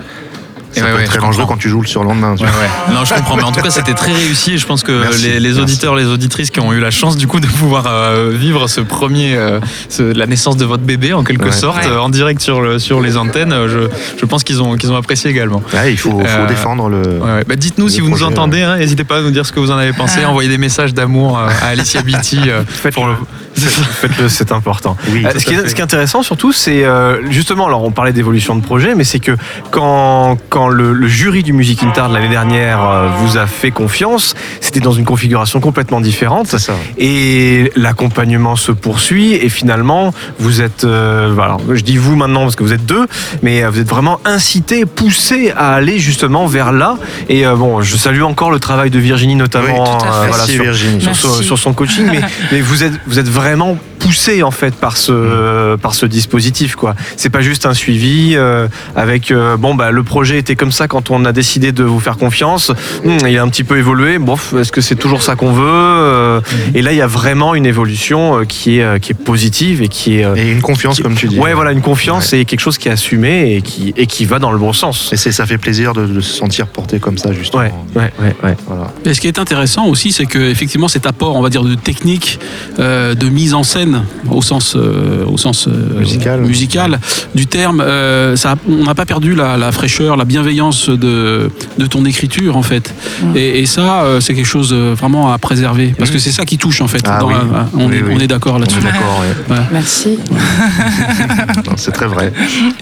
ça 0.80 0.86
ouais, 0.86 0.90
peut 0.92 0.96
ouais, 0.98 1.02
être 1.04 1.10
très 1.10 1.18
dangereux 1.20 1.42
comprends. 1.42 1.54
quand 1.54 1.60
tu 1.60 1.68
joues 1.68 1.80
le 1.80 1.86
surlendemain. 1.86 2.34
Ouais. 2.36 2.46
Non, 2.92 3.04
je 3.04 3.14
comprends. 3.14 3.36
Mais 3.36 3.42
en 3.42 3.52
tout 3.52 3.60
cas, 3.60 3.70
c'était 3.70 3.94
très 3.94 4.12
réussi. 4.12 4.52
Et 4.54 4.58
je 4.58 4.66
pense 4.66 4.82
que 4.82 4.92
Merci, 5.00 5.22
les, 5.24 5.34
les 5.40 5.48
merci. 5.48 5.60
auditeurs, 5.60 5.94
les 5.94 6.06
auditrices 6.06 6.50
qui 6.50 6.60
ont 6.60 6.72
eu 6.72 6.80
la 6.80 6.90
chance 6.90 7.16
du 7.16 7.26
coup 7.26 7.40
de 7.40 7.46
pouvoir 7.46 7.84
euh, 7.86 8.30
vivre 8.34 8.66
ce 8.68 8.80
premier, 8.80 9.34
euh, 9.36 9.60
ce- 9.88 10.02
la 10.02 10.26
naissance 10.26 10.56
de 10.56 10.64
votre 10.64 10.82
bébé 10.82 11.12
en 11.12 11.24
quelque 11.24 11.46
Ouais. 11.46 11.52
sorte, 11.52 11.84
Ouais. 11.84 11.90
euh, 11.90 12.00
en 12.00 12.08
direct 12.08 12.40
sur, 12.40 12.60
le, 12.60 12.78
sur 12.78 13.00
les 13.00 13.16
antennes, 13.16 13.52
euh, 13.52 13.68
je, 13.68 14.18
je 14.20 14.24
pense 14.26 14.44
qu'ils 14.44 14.62
ont, 14.62 14.76
qu'ils 14.76 14.90
ont 14.92 14.96
apprécié 14.96 15.30
également. 15.30 15.62
Ouais, 15.74 15.92
il 15.92 15.96
faut, 15.98 16.10
faut 16.10 16.22
Euh, 16.26 16.46
défendre 16.46 16.88
le. 16.88 17.02
Ouais, 17.02 17.32
ouais. 17.32 17.44
Bah, 17.46 17.56
Dites-nous 17.56 17.88
si 17.88 18.00
vous 18.00 18.10
nous 18.10 18.22
entendez. 18.22 18.62
hein. 18.62 18.76
N'hésitez 18.76 19.04
pas 19.04 19.18
à 19.18 19.20
nous 19.22 19.30
dire 19.30 19.44
ce 19.46 19.52
que 19.52 19.60
vous 19.60 19.70
en 19.70 19.76
avez 19.78 19.92
pensé. 19.92 20.20
Ah. 20.24 20.30
Envoyez 20.30 20.48
des 20.48 20.58
messages 20.58 20.92
d'amour 20.94 21.38
à 21.38 21.66
Alicia 21.68 22.02
Beatty. 22.02 22.40
pour 22.92 23.06
le... 23.06 23.14
Faites-le, 23.56 24.28
c'est 24.28 24.52
important. 24.52 24.96
Oui, 25.12 25.24
Euh, 25.24 25.30
ce, 25.38 25.44
qui 25.44 25.54
est, 25.54 25.56
fait. 25.58 25.68
ce 25.68 25.74
qui 25.74 25.80
est 25.80 25.84
intéressant 25.84 26.22
surtout, 26.22 26.52
c'est 26.52 26.84
euh, 26.84 27.18
justement, 27.30 27.66
alors 27.66 27.84
on 27.84 27.90
parlait 27.90 28.12
d'évolution 28.12 28.54
de 28.56 28.60
projet, 28.62 28.94
mais 28.94 29.04
c'est 29.04 29.20
que 29.20 29.32
quand, 29.70 30.36
quand 30.50 30.65
le, 30.68 30.92
le 30.92 31.06
jury 31.08 31.42
du 31.42 31.52
Music 31.52 31.82
Intern 31.82 32.12
l'année 32.12 32.28
dernière 32.28 32.82
euh, 32.82 33.08
vous 33.20 33.36
a 33.38 33.46
fait 33.46 33.70
confiance, 33.70 34.34
c'était 34.60 34.80
dans 34.80 34.92
une 34.92 35.04
configuration 35.04 35.60
complètement 35.60 36.00
différente. 36.00 36.46
Ça. 36.58 36.74
Et 36.98 37.72
l'accompagnement 37.76 38.56
se 38.56 38.72
poursuit 38.72 39.34
et 39.34 39.48
finalement 39.48 40.12
vous 40.38 40.60
êtes, 40.60 40.84
euh, 40.84 41.30
voilà, 41.34 41.56
je 41.72 41.80
dis 41.82 41.96
vous 41.96 42.16
maintenant 42.16 42.42
parce 42.42 42.56
que 42.56 42.62
vous 42.64 42.72
êtes 42.72 42.86
deux, 42.86 43.06
mais 43.42 43.62
euh, 43.62 43.70
vous 43.70 43.80
êtes 43.80 43.88
vraiment 43.88 44.20
incité, 44.24 44.86
poussé 44.86 45.52
à 45.56 45.74
aller 45.74 45.98
justement 45.98 46.46
vers 46.46 46.72
là. 46.72 46.96
Et 47.28 47.46
euh, 47.46 47.54
bon, 47.56 47.80
je 47.82 47.96
salue 47.96 48.22
encore 48.22 48.50
le 48.50 48.58
travail 48.60 48.90
de 48.90 48.98
Virginie 48.98 49.34
notamment, 49.36 49.66
Oui, 49.82 49.98
tout 50.00 50.06
à 50.06 50.10
fait. 50.12 50.18
euh, 50.24 50.26
voilà, 50.28 50.36
Merci 50.38 50.52
sur, 50.54 50.62
Virginie. 50.64 51.00
sur, 51.00 51.16
son, 51.16 51.28
Merci. 51.28 51.44
sur 51.44 51.58
son 51.58 51.72
coaching, 51.72 52.06
mais, 52.10 52.20
mais 52.52 52.60
vous 52.60 52.82
êtes 52.84 52.92
vous 53.06 53.18
êtes 53.18 53.28
vraiment 53.28 53.76
poussé 53.98 54.42
en 54.42 54.50
fait 54.50 54.74
par 54.74 54.96
ce 54.96 55.76
par 55.76 55.94
ce 55.94 56.06
dispositif 56.06 56.76
quoi. 56.76 56.94
C'est 57.16 57.30
pas 57.30 57.40
juste 57.40 57.66
un 57.66 57.74
suivi 57.74 58.32
euh, 58.34 58.68
avec 58.94 59.30
euh, 59.30 59.56
bon 59.56 59.74
bah 59.74 59.90
le 59.90 60.02
projet 60.02 60.38
était 60.38 60.56
comme 60.56 60.72
ça 60.72 60.88
quand 60.88 61.10
on 61.10 61.24
a 61.24 61.32
décidé 61.32 61.72
de 61.72 61.82
vous 61.84 62.00
faire 62.00 62.16
confiance. 62.16 62.70
Hum, 63.04 63.18
il 63.26 63.36
a 63.38 63.42
un 63.42 63.48
petit 63.48 63.64
peu 63.64 63.78
évolué. 63.78 64.18
Bon, 64.18 64.36
est-ce 64.58 64.72
que 64.72 64.80
c'est 64.80 64.96
toujours 64.96 65.22
ça 65.22 65.34
qu'on 65.36 65.52
veut 65.52 65.64
Euh, 65.66 66.40
Et 66.74 66.82
là 66.82 66.92
il 66.92 66.98
y 66.98 67.00
a 67.00 67.06
vraiment 67.06 67.54
une 67.54 67.66
évolution 67.66 68.40
euh, 68.40 68.44
qui 68.44 68.78
est 68.78 68.82
euh, 68.82 68.98
qui 68.98 69.12
est 69.12 69.14
positive 69.14 69.82
et 69.82 69.88
qui 69.88 70.18
est 70.18 70.24
euh, 70.24 70.34
Et 70.36 70.50
une 70.50 70.62
confiance, 70.62 70.96
qui- 70.96 71.02
comme 71.02 71.14
tu 71.14 71.28
dis. 71.28 71.38
Ouais, 71.38 71.54
voilà, 71.54 71.72
une 71.72 71.82
confiance 71.82 72.32
et 72.32 72.44
quelque 72.44 72.60
chose 72.60 72.78
qui 72.78 72.88
est 72.88 72.92
assumé 72.92 73.54
et 73.56 73.62
qui 73.62 73.92
et 73.96 74.06
qui 74.06 74.24
va 74.24 74.38
dans 74.38 74.52
le 74.52 74.58
bon 74.58 74.72
sens. 74.72 75.10
Et 75.12 75.16
c'est- 75.16 75.32
ça 75.32 75.46
fait 75.46 75.58
plaisir 75.58 75.92
de, 75.92 76.06
de 76.06 76.20
se 76.20 76.32
sentir 76.32 76.66
porté 76.66 76.98
comme 77.00 77.18
ça, 77.18 77.32
justement. 77.32 77.62
Ouais, 77.62 77.72
ouais, 77.94 78.12
ouais, 78.20 78.34
ouais. 78.44 78.56
Voilà. 78.66 78.92
Et 79.04 79.14
ce 79.14 79.20
qui 79.20 79.26
est 79.28 79.38
intéressant 79.38 79.86
aussi, 79.86 80.12
c'est 80.12 80.26
que 80.26 80.38
effectivement 80.38 80.88
cet 80.88 81.06
apport, 81.06 81.36
on 81.36 81.42
va 81.42 81.48
dire, 81.50 81.62
de 81.62 81.74
technique, 81.74 82.38
euh, 82.78 83.14
de 83.14 83.28
mise 83.28 83.54
en 83.54 83.62
scène 83.62 83.85
au 84.30 84.42
sens, 84.42 84.74
euh, 84.76 85.24
au 85.26 85.36
sens 85.38 85.68
euh, 85.68 85.98
Musical. 85.98 86.40
musical 86.40 86.98
du 87.34 87.46
terme. 87.46 87.80
euh, 87.80 88.36
ça, 88.36 88.54
on 88.68 88.84
n'a 88.84 88.94
pas 88.94 89.04
perdu 89.06 89.34
la, 89.34 89.56
la 89.56 89.72
fraîcheur, 89.72 90.16
la 90.16 90.24
bienveillance 90.24 90.88
de, 90.88 91.50
de 91.78 91.86
ton 91.86 92.04
écriture 92.04 92.56
en 92.56 92.62
fait. 92.62 92.94
Mm. 93.22 93.36
Et, 93.36 93.60
et 93.60 93.66
ça, 93.66 94.02
euh, 94.02 94.20
c'est 94.20 94.34
quelque 94.34 94.46
chose 94.46 94.72
vraiment 94.74 95.32
à 95.32 95.38
préserver 95.38 95.94
parce 95.98 96.10
que 96.10 96.18
c'est 96.18 96.32
ça 96.32 96.44
qui 96.44 96.58
touche 96.58 96.80
en 96.80 96.88
fait. 96.88 97.02
Ah 97.06 97.18
dans 97.20 97.28
oui. 97.28 97.34
la- 97.52 97.68
on, 97.74 97.86
Oui, 97.88 97.96
est, 97.96 98.02
oui. 98.02 98.12
on 98.16 98.20
est 98.20 98.26
d'accord 98.26 98.54
On 98.56 98.58
là-dessus. 98.58 98.78
est 98.80 98.82
d'accord, 98.84 99.20
ouais. 99.50 99.56
Merci. 99.72 100.18
C'est 101.76 101.92
très 101.92 102.06
vrai. 102.06 102.32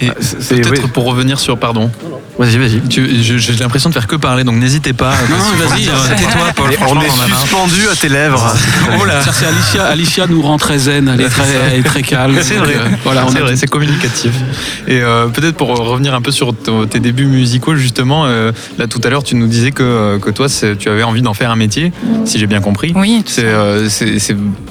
Et 0.00 0.08
c'est- 0.20 0.60
peut-être 0.62 0.84
oui. 0.84 0.90
pour 0.92 1.04
revenir 1.04 1.38
sur, 1.38 1.58
pardon, 1.58 1.90
Vas-y, 2.38 2.58
vas-y. 2.58 2.80
j'ai 2.88 3.52
l'impression 3.54 3.90
de 3.90 3.94
faire 3.94 4.06
que 4.06 4.16
parler, 4.16 4.42
donc 4.44 4.56
n'hésitez 4.56 4.92
pas. 4.92 5.12
Non, 5.30 5.36
non, 5.36 5.66
vas-y, 5.68 5.84
tais-toi, 5.84 6.52
Paul. 6.56 6.70
On 6.70 6.72
franchement, 6.72 7.02
est 7.02 7.10
on 7.10 7.20
en 7.20 7.24
a 7.24 7.28
marre. 7.28 7.40
suspendu 7.40 7.88
à 7.92 7.94
tes 7.94 8.08
lèvres. 8.08 8.54
Oh 9.00 9.04
là. 9.04 9.20
C'est 9.22 9.46
Alicia, 9.46 9.84
Alicia 9.84 10.26
nous 10.26 10.42
rend 10.42 10.56
très 10.56 10.78
zen, 10.78 11.08
elle 11.12 11.20
est 11.20 11.28
très, 11.28 11.44
elle 11.72 11.80
est 11.80 11.82
très 11.82 12.02
calme. 12.02 12.36
C'est 12.42 12.54
vrai, 12.56 12.74
euh, 12.76 12.88
voilà, 13.04 13.24
on 13.26 13.30
c'est 13.30 13.38
vrai, 13.40 13.56
c'est 13.56 13.68
communicatif. 13.68 14.32
Et 14.88 15.00
euh, 15.00 15.26
peut-être 15.28 15.56
pour 15.56 15.68
revenir 15.76 16.14
un 16.14 16.20
peu 16.20 16.30
sur 16.32 16.54
tes 16.90 17.00
débuts 17.00 17.26
musicaux, 17.26 17.76
justement, 17.76 18.24
euh, 18.26 18.52
là 18.78 18.86
tout 18.86 19.00
à 19.04 19.10
l'heure, 19.10 19.22
tu 19.22 19.36
nous 19.36 19.46
disais 19.46 19.70
que, 19.70 20.18
que 20.18 20.30
toi, 20.30 20.48
tu 20.78 20.88
avais 20.88 21.02
envie 21.02 21.22
d'en 21.22 21.34
faire 21.34 21.50
un 21.50 21.56
métier, 21.56 21.92
si 22.24 22.38
j'ai 22.38 22.46
bien 22.46 22.60
compris. 22.60 22.92
Oui, 22.96 23.22
tout 23.24 23.32
C'est, 23.32 23.44
euh, 23.44 23.88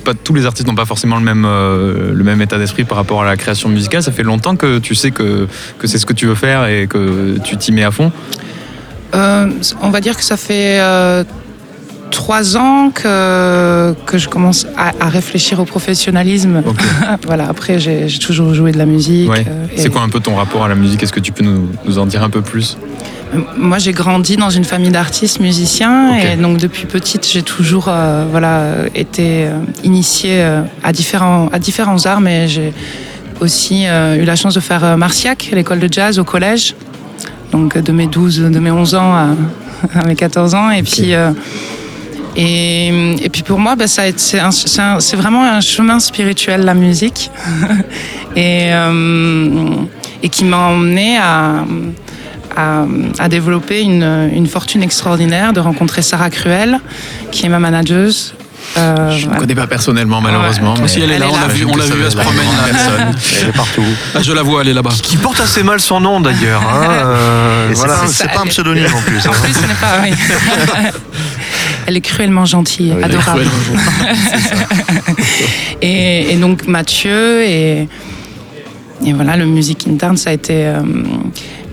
pas 0.03 0.13
tous 0.13 0.33
les 0.33 0.45
artistes 0.45 0.67
n'ont 0.67 0.75
pas 0.75 0.85
forcément 0.85 1.15
le 1.17 1.23
même, 1.23 1.45
euh, 1.45 2.11
le 2.13 2.23
même 2.23 2.41
état 2.41 2.57
d'esprit 2.57 2.83
par 2.83 2.97
rapport 2.97 3.21
à 3.21 3.25
la 3.25 3.37
création 3.37 3.69
musicale. 3.69 4.03
Ça 4.03 4.11
fait 4.11 4.23
longtemps 4.23 4.55
que 4.55 4.79
tu 4.79 4.95
sais 4.95 5.11
que, 5.11 5.47
que 5.79 5.87
c'est 5.87 5.97
ce 5.97 6.05
que 6.05 6.13
tu 6.13 6.25
veux 6.25 6.35
faire 6.35 6.65
et 6.67 6.87
que 6.87 7.37
tu 7.43 7.52
t'y 7.55 7.71
mets 7.71 7.83
à 7.83 7.91
fond. 7.91 8.11
Euh, 9.15 9.47
on 9.81 9.89
va 9.89 10.01
dire 10.01 10.17
que 10.17 10.23
ça 10.23 10.37
fait 10.37 10.79
euh, 10.79 11.23
trois 12.09 12.57
ans 12.57 12.89
que, 12.89 13.93
que 14.05 14.17
je 14.17 14.27
commence 14.27 14.65
à, 14.77 14.91
à 14.99 15.09
réfléchir 15.09 15.59
au 15.59 15.65
professionnalisme. 15.65 16.63
Voilà, 17.25 17.47
après, 17.49 17.79
j'ai 17.79 18.07
toujours 18.19 18.53
joué 18.53 18.71
de 18.71 18.77
la 18.77 18.85
musique. 18.85 19.29
Ouais. 19.29 19.45
euh, 19.47 19.65
et- 19.75 19.79
C'est 19.81 19.89
quoi 19.89 20.01
un 20.01 20.09
peu 20.09 20.19
ton 20.19 20.35
rapport 20.35 20.63
à 20.65 20.67
la 20.67 20.75
musique? 20.75 21.01
Est-ce 21.03 21.13
que 21.13 21.19
tu 21.19 21.31
peux 21.31 21.43
nous, 21.43 21.69
nous 21.85 21.97
en 21.99 22.05
dire 22.05 22.23
un 22.23 22.29
peu 22.29 22.41
plus? 22.41 22.77
Moi, 23.57 23.79
j'ai 23.79 23.93
grandi 23.93 24.35
dans 24.37 24.51
une 24.51 24.63
famille 24.63 24.91
d'artistes 24.91 25.39
musiciens 25.39 26.15
et 26.17 26.35
donc 26.35 26.57
depuis 26.57 26.85
petite, 26.85 27.27
j'ai 27.27 27.41
toujours 27.41 27.87
euh, 27.89 28.25
voilà 28.29 28.73
été 28.93 29.47
initiée 29.83 30.43
à 30.83 30.91
différents 30.91 31.49
à 31.51 31.57
différents 31.57 32.05
arts, 32.05 32.21
mais 32.21 32.47
j'ai 32.47 32.73
aussi 33.41 33.85
euh, 33.87 34.21
eu 34.21 34.25
la 34.25 34.35
chance 34.35 34.53
de 34.53 34.59
faire 34.59 34.97
Marciac, 34.97 35.49
l'école 35.51 35.79
de 35.79 35.91
jazz 35.91 36.19
au 36.19 36.23
collège. 36.23 36.75
Donc 37.53 37.77
de 37.77 37.91
mes 37.91 38.07
12, 38.07 38.39
de 38.51 38.59
mes 38.59 38.71
11 38.71 38.95
ans 38.95 39.13
à, 39.13 39.27
à 39.99 40.05
mes 40.05 40.15
14 40.15 40.55
ans 40.55 40.71
et 40.71 40.83
puis 40.83 41.13
euh, 41.13 41.31
et, 42.35 42.87
et 43.23 43.29
puis 43.29 43.43
pour 43.43 43.59
moi, 43.59 43.75
bah, 43.75 43.85
c'est 43.87 45.15
vraiment 45.15 45.43
un 45.43 45.61
chemin 45.61 45.99
spirituel, 45.99 46.65
la 46.65 46.73
musique, 46.73 47.29
et, 48.35 48.73
euh, 48.73 49.69
et 50.23 50.29
qui 50.29 50.43
m'a 50.43 50.57
emmené 50.57 51.17
à, 51.19 51.63
à, 52.55 52.85
à 53.19 53.29
développer 53.29 53.81
une, 53.81 54.31
une 54.33 54.47
fortune 54.47 54.81
extraordinaire, 54.81 55.53
de 55.53 55.59
rencontrer 55.59 56.01
Sarah 56.01 56.31
Cruel, 56.31 56.79
qui 57.31 57.45
est 57.45 57.49
ma 57.49 57.59
manageuse. 57.59 58.33
Euh, 58.75 59.09
Je 59.11 59.17
ne 59.17 59.25
voilà. 59.25 59.39
connais 59.39 59.55
pas 59.55 59.67
personnellement, 59.67 60.19
malheureusement. 60.21 60.73
Ouais. 60.73 60.81
mais 60.81 60.87
Si 60.87 60.99
elle 61.01 61.11
est 61.11 61.19
là, 61.19 61.27
est 61.27 61.29
on 61.29 61.39
l'a 61.39 61.47
vu, 61.47 61.65
on 61.65 61.75
l'a 61.75 61.85
vu, 61.85 62.03
elle 62.03 62.11
se 62.11 62.17
promène 62.17 62.45
là. 62.45 63.13
Elle 63.41 63.49
est 63.49 63.51
partout. 63.51 63.83
Ah, 64.15 64.19
je 64.21 64.31
la 64.33 64.41
vois, 64.41 64.61
elle 64.61 64.69
est 64.69 64.73
là-bas. 64.73 64.89
Qui 65.01 65.17
porte 65.17 65.39
assez 65.39 65.61
mal 65.63 65.79
son 65.79 65.99
nom 65.99 66.19
d'ailleurs. 66.21 66.61
hein, 66.61 66.87
euh, 66.89 67.67
c'est 67.69 67.75
voilà. 67.75 67.93
pas, 67.93 68.07
C'est 68.07 68.31
pas 68.31 68.41
un 68.41 68.47
pseudonyme 68.47 68.85
en 68.95 69.01
plus. 69.01 69.27
En 69.27 69.31
hein. 69.31 69.35
plus, 69.43 69.53
ce 69.53 69.61
n'est 69.61 69.73
pas. 69.75 70.01
oui. 70.03 70.11
Elle 71.85 71.97
est 71.97 72.01
cruellement 72.01 72.45
gentille, 72.45 72.93
Oui, 72.95 73.03
adorable. 73.03 73.43
Et, 75.81 76.33
et 76.33 76.35
donc 76.37 76.65
Mathieu 76.67 77.43
et, 77.43 77.87
et 79.05 79.13
voilà 79.13 79.35
le 79.37 79.45
music 79.45 79.87
intern 79.87 80.17
ça 80.17 80.29
a 80.29 80.33
été 80.33 80.65
euh, 80.67 80.81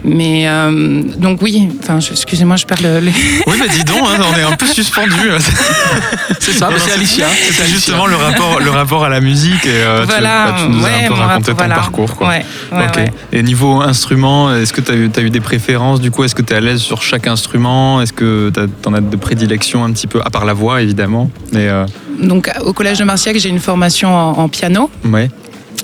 mais 0.03 0.49
euh, 0.49 1.03
donc 1.19 1.43
oui 1.43 1.69
enfin 1.83 1.99
excusez-moi 1.99 2.57
je 2.57 2.65
perds 2.65 2.83
le, 2.83 3.01
le- 3.01 3.13
Oui, 3.47 3.57
mais 3.61 3.69
dis 3.69 3.85
donc, 3.85 3.99
hein, 4.07 4.23
on 4.35 4.39
est 4.39 4.43
un 4.43 4.57
peu 4.57 4.67
suspendu. 4.67 5.13
C'est 6.41 6.53
ça, 6.53 6.69
c'est 6.79 6.93
Alicia. 6.93 7.27
C'était 7.51 7.69
justement 7.69 8.07
le 8.07 8.17
rapport, 8.17 8.61
le 8.61 8.71
rapport 8.71 9.05
à 9.05 9.09
la 9.11 9.21
musique 9.21 9.67
et 9.67 9.71
euh, 9.71 10.01
tu- 10.03 10.07
voilà 10.07 10.47
bah, 10.53 10.57
tu, 10.59 10.71
nous 10.71 10.85
as 10.85 10.89
un 10.89 11.09
peu 11.09 11.13
raconté 11.15 11.51
ton 11.51 11.57
voilà. 11.59 11.75
parcours. 11.75 12.17
Quoi. 12.17 12.29
Ouais, 12.29 12.45
ouais. 12.73 13.13
Et 13.33 13.43
niveau 13.43 13.81
instrument, 13.83 14.55
est-ce 14.55 14.73
que 14.73 14.81
tu 14.81 14.91
as, 14.91 14.95
eu- 14.95 15.11
t'as 15.11 15.21
eu 15.23 15.29
des 15.31 15.41
préférences? 15.41 16.01
Du 16.01 16.11
coup, 16.11 16.25
est-ce 16.25 16.35
que 16.35 16.41
tu 16.43 16.55
es 16.55 16.57
à 16.57 16.61
l'aise 16.61 16.81
sur 16.81 17.03
chaque 17.03 17.27
instrument? 17.27 18.01
Est-ce 18.01 18.15
que 18.15 18.51
tu 18.55 18.89
en 18.89 18.95
as 18.95 19.01
de 19.03 19.17
prédilection 19.17 19.85
un 19.85 19.93
petit 19.93 20.07
peu 20.07 20.21
À 20.25 20.31
part 20.31 20.47
la 20.47 20.55
voix, 20.55 20.81
évidemment. 20.81 21.31
Mais 21.53 21.69
euh, 21.69 21.85
donc 22.23 22.51
au 22.65 22.73
collège 22.73 22.99
de 22.99 23.05
Marciac 23.05 23.37
j'ai 23.39 23.49
une 23.49 23.61
formation 23.61 24.15
en, 24.15 24.39
en 24.39 24.49
piano 24.49 24.91
ouais. 25.05 25.31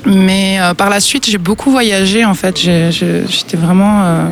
Mais 0.07 0.59
euh, 0.61 0.73
par 0.75 0.89
la 0.89 1.01
suite 1.01 1.29
j'ai 1.29 1.39
beaucoup 1.39 1.71
voyagé 1.71 2.25
en 2.25 2.35
fait. 2.35 2.59
J'étais 2.59 3.57
vraiment 3.57 4.03
euh, 4.05 4.29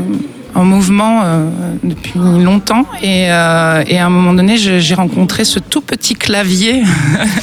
en 0.55 0.65
mouvement 0.65 1.23
euh, 1.25 1.49
depuis 1.83 2.13
longtemps. 2.17 2.87
Et, 3.03 3.27
euh, 3.31 3.83
et 3.87 3.99
à 3.99 4.07
un 4.07 4.11
moment 4.11 4.33
donné 4.33 4.57
j'ai 4.57 4.95
rencontré 4.95 5.45
ce 5.45 5.59
tout 5.59 5.81
petit 5.81 6.15
clavier 6.15 6.83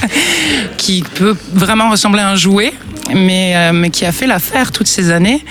qui 0.78 1.04
peut 1.16 1.36
vraiment 1.54 1.90
ressembler 1.90 2.22
à 2.22 2.30
un 2.30 2.36
jouet 2.36 2.74
mais, 3.14 3.54
euh, 3.56 3.74
mais 3.74 3.90
qui 3.90 4.06
a 4.06 4.12
fait 4.12 4.28
l'affaire 4.28 4.72
toutes 4.72 4.88
ces 4.88 5.12
années 5.12 5.44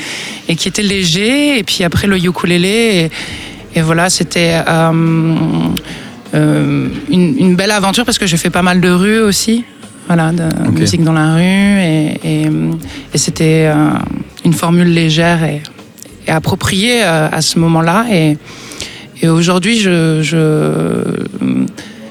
et 0.48 0.56
qui 0.56 0.68
était 0.68 0.82
léger. 0.82 1.58
Et 1.58 1.62
puis 1.62 1.84
après 1.84 2.06
le 2.06 2.16
ukulélé. 2.16 3.10
Et, 3.74 3.82
voilà 3.82 4.10
c'était 4.10 4.62
euh, 4.66 4.92
une, 6.32 6.90
une 7.10 7.56
belle 7.56 7.70
aventure 7.70 8.04
parce 8.04 8.18
que 8.18 8.26
j'ai 8.26 8.36
fait 8.36 8.50
pas 8.50 8.62
mal 8.62 8.80
de 8.80 8.90
rues 8.90 9.20
aussi 9.20 9.64
voilà 10.10 10.32
de 10.32 10.48
musique 10.80 11.04
dans 11.04 11.12
la 11.12 11.34
rue 11.36 11.40
et, 11.42 12.18
et, 12.24 12.50
et 13.14 13.18
c'était 13.18 13.70
euh, 13.72 13.90
une 14.44 14.52
formule 14.54 14.92
légère 14.92 15.44
et, 15.44 15.62
et 16.26 16.30
appropriée 16.32 17.04
euh, 17.04 17.28
à 17.30 17.40
ce 17.40 17.60
moment-là. 17.60 18.06
Et, 18.10 18.36
aujourd'hui 19.28 19.78
je, 19.78 20.20
je- 20.22 21.26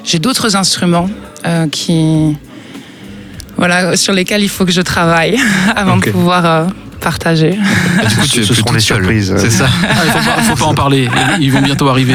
j'ai 0.04 0.18
d'autres 0.18 0.56
instruments 0.56 1.10
euh, 1.46 1.66
qui 1.68 2.36
voilà 3.58 3.96
sur 3.96 4.12
lesquels 4.14 4.42
il 4.42 4.48
faut 4.48 4.64
que 4.64 4.72
je 4.72 4.80
travaille 4.80 5.36
avant 5.76 5.96
de 5.98 6.04
pouvoir 6.10 6.68
partager. 7.00 7.58
Et 8.02 8.06
du 8.06 8.16
coup, 8.16 8.26
tu 8.26 8.44
Ce 8.44 8.54
seront 8.54 8.78
surprises. 8.78 9.34
C'est 9.38 9.50
ça. 9.50 9.66
Ah, 9.82 9.94
il 10.04 10.10
faut 10.10 10.30
pas, 10.30 10.42
faut 10.42 10.56
pas 10.56 10.64
en 10.66 10.74
parler. 10.74 11.08
Ils 11.40 11.50
vont 11.50 11.62
bientôt 11.62 11.88
arriver. 11.88 12.14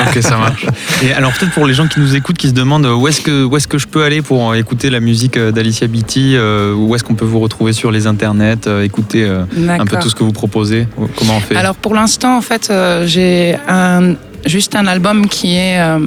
ok, 0.00 0.22
ça 0.22 0.36
marche. 0.36 0.66
Et 1.02 1.12
alors 1.12 1.32
peut-être 1.32 1.52
pour 1.52 1.66
les 1.66 1.74
gens 1.74 1.88
qui 1.88 2.00
nous 2.00 2.14
écoutent, 2.14 2.38
qui 2.38 2.48
se 2.48 2.52
demandent 2.52 2.86
euh, 2.86 2.94
où 2.94 3.08
est-ce 3.08 3.20
que 3.20 3.44
où 3.44 3.56
est-ce 3.56 3.66
que 3.66 3.78
je 3.78 3.88
peux 3.88 4.04
aller 4.04 4.22
pour 4.22 4.50
euh, 4.50 4.54
écouter 4.54 4.90
la 4.90 5.00
musique 5.00 5.36
euh, 5.36 5.50
d'Alicia 5.50 5.86
Beatty, 5.86 6.36
où 6.76 6.94
est-ce 6.94 7.04
qu'on 7.04 7.14
peut 7.14 7.24
vous 7.24 7.40
retrouver 7.40 7.72
sur 7.72 7.90
les 7.90 8.06
internets, 8.06 8.68
écouter 8.82 9.26
un 9.26 9.84
peu 9.86 9.96
tout 9.98 10.08
ce 10.08 10.14
que 10.14 10.24
vous 10.24 10.32
proposez? 10.32 10.86
Comment 11.16 11.36
on 11.36 11.40
fait? 11.40 11.56
Alors 11.56 11.74
pour 11.74 11.94
l'instant, 11.94 12.36
en 12.36 12.42
fait, 12.42 12.72
j'ai 13.06 13.56
un, 13.68 14.14
juste 14.46 14.74
un 14.76 14.86
album 14.86 15.26
qui 15.26 15.54
est 15.56 15.80
euh, 15.80 15.98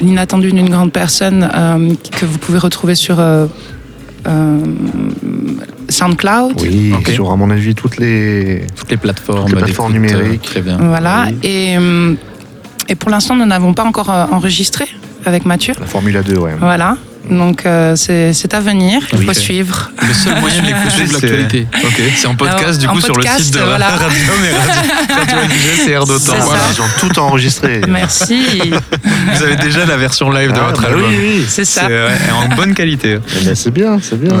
l'inattendu 0.00 0.52
d'une 0.52 0.68
grande 0.68 0.92
personne 0.92 1.48
euh, 1.54 1.94
que 2.12 2.26
vous 2.26 2.38
pouvez 2.38 2.58
retrouver 2.58 2.94
sur 2.94 3.20
euh, 3.20 3.46
euh, 4.26 4.58
SoundCloud. 5.90 6.60
Oui, 6.60 6.92
Ok. 6.96 7.08
sur 7.10 7.30
à 7.30 7.36
mon 7.36 7.50
avis 7.50 7.74
toutes 7.74 7.96
les. 7.98 8.66
toutes 8.76 8.90
les 8.90 8.96
plateformes, 8.96 9.40
Toutes 9.46 9.56
les 9.56 9.62
plateformes 9.62 9.92
euh, 9.92 9.98
numériques. 9.98 10.42
Très 10.42 10.62
bien. 10.62 10.78
Voilà. 10.78 11.26
Oui. 11.28 11.38
Et, 11.48 11.76
euh, 11.78 12.14
et 12.88 12.94
pour 12.94 13.10
l'instant, 13.10 13.36
nous 13.36 13.46
n'avons 13.46 13.74
pas 13.74 13.84
encore 13.84 14.10
euh, 14.10 14.26
enregistré 14.30 14.86
avec 15.26 15.44
Mathieu. 15.44 15.74
La 15.78 15.86
Formule 15.86 16.22
2, 16.24 16.36
ouais. 16.38 16.54
Voilà. 16.58 16.96
Donc 17.28 17.66
euh, 17.66 17.94
c'est 17.96 18.54
à 18.54 18.60
venir. 18.60 19.02
Il 19.12 19.18
Oui. 19.20 19.26
faut 19.26 19.34
suivre. 19.34 19.90
Le 20.06 20.14
seul 20.14 20.40
moyen 20.40 20.62
de 20.62 20.66
l'écouter, 20.68 20.90
Suivre 20.90 21.18
c'est 21.20 21.26
l'actualité. 21.26 21.66
C'est 22.16 22.26
en 22.26 22.34
podcast 22.34 22.64
Alors, 22.64 22.76
du 22.78 22.88
coup 22.88 23.00
sur 23.00 23.08
le 23.14 23.14
podcast, 23.22 23.40
site 23.44 23.54
de 23.54 23.60
voilà. 23.60 23.88
Radio, 23.90 25.56
c'est 25.84 25.90
Air 25.90 26.06
d'Otan. 26.06 26.34
Voilà. 26.40 26.62
Ils 26.74 26.80
ont 26.80 26.84
tout 27.08 27.18
enregistré. 27.18 27.82
Merci. 27.88 28.42
Vous 29.34 29.42
avez 29.42 29.56
déjà 29.56 29.84
la 29.86 29.96
version 29.96 30.30
live 30.30 30.52
de 30.52 30.58
Ah, 30.60 30.68
votre 30.68 30.82
bah 30.82 30.88
album. 30.88 31.04
oui, 31.08 31.16
oui. 31.38 31.44
C'est 31.48 31.64
ça. 31.64 31.86
Ouais, 31.86 32.08
en 32.32 32.54
bonne 32.54 32.74
qualité. 32.74 33.18
Eh 33.40 33.44
ben, 33.44 33.54
c'est 33.54 33.70
bien, 33.70 33.98
c'est 34.02 34.20
bien. 34.20 34.32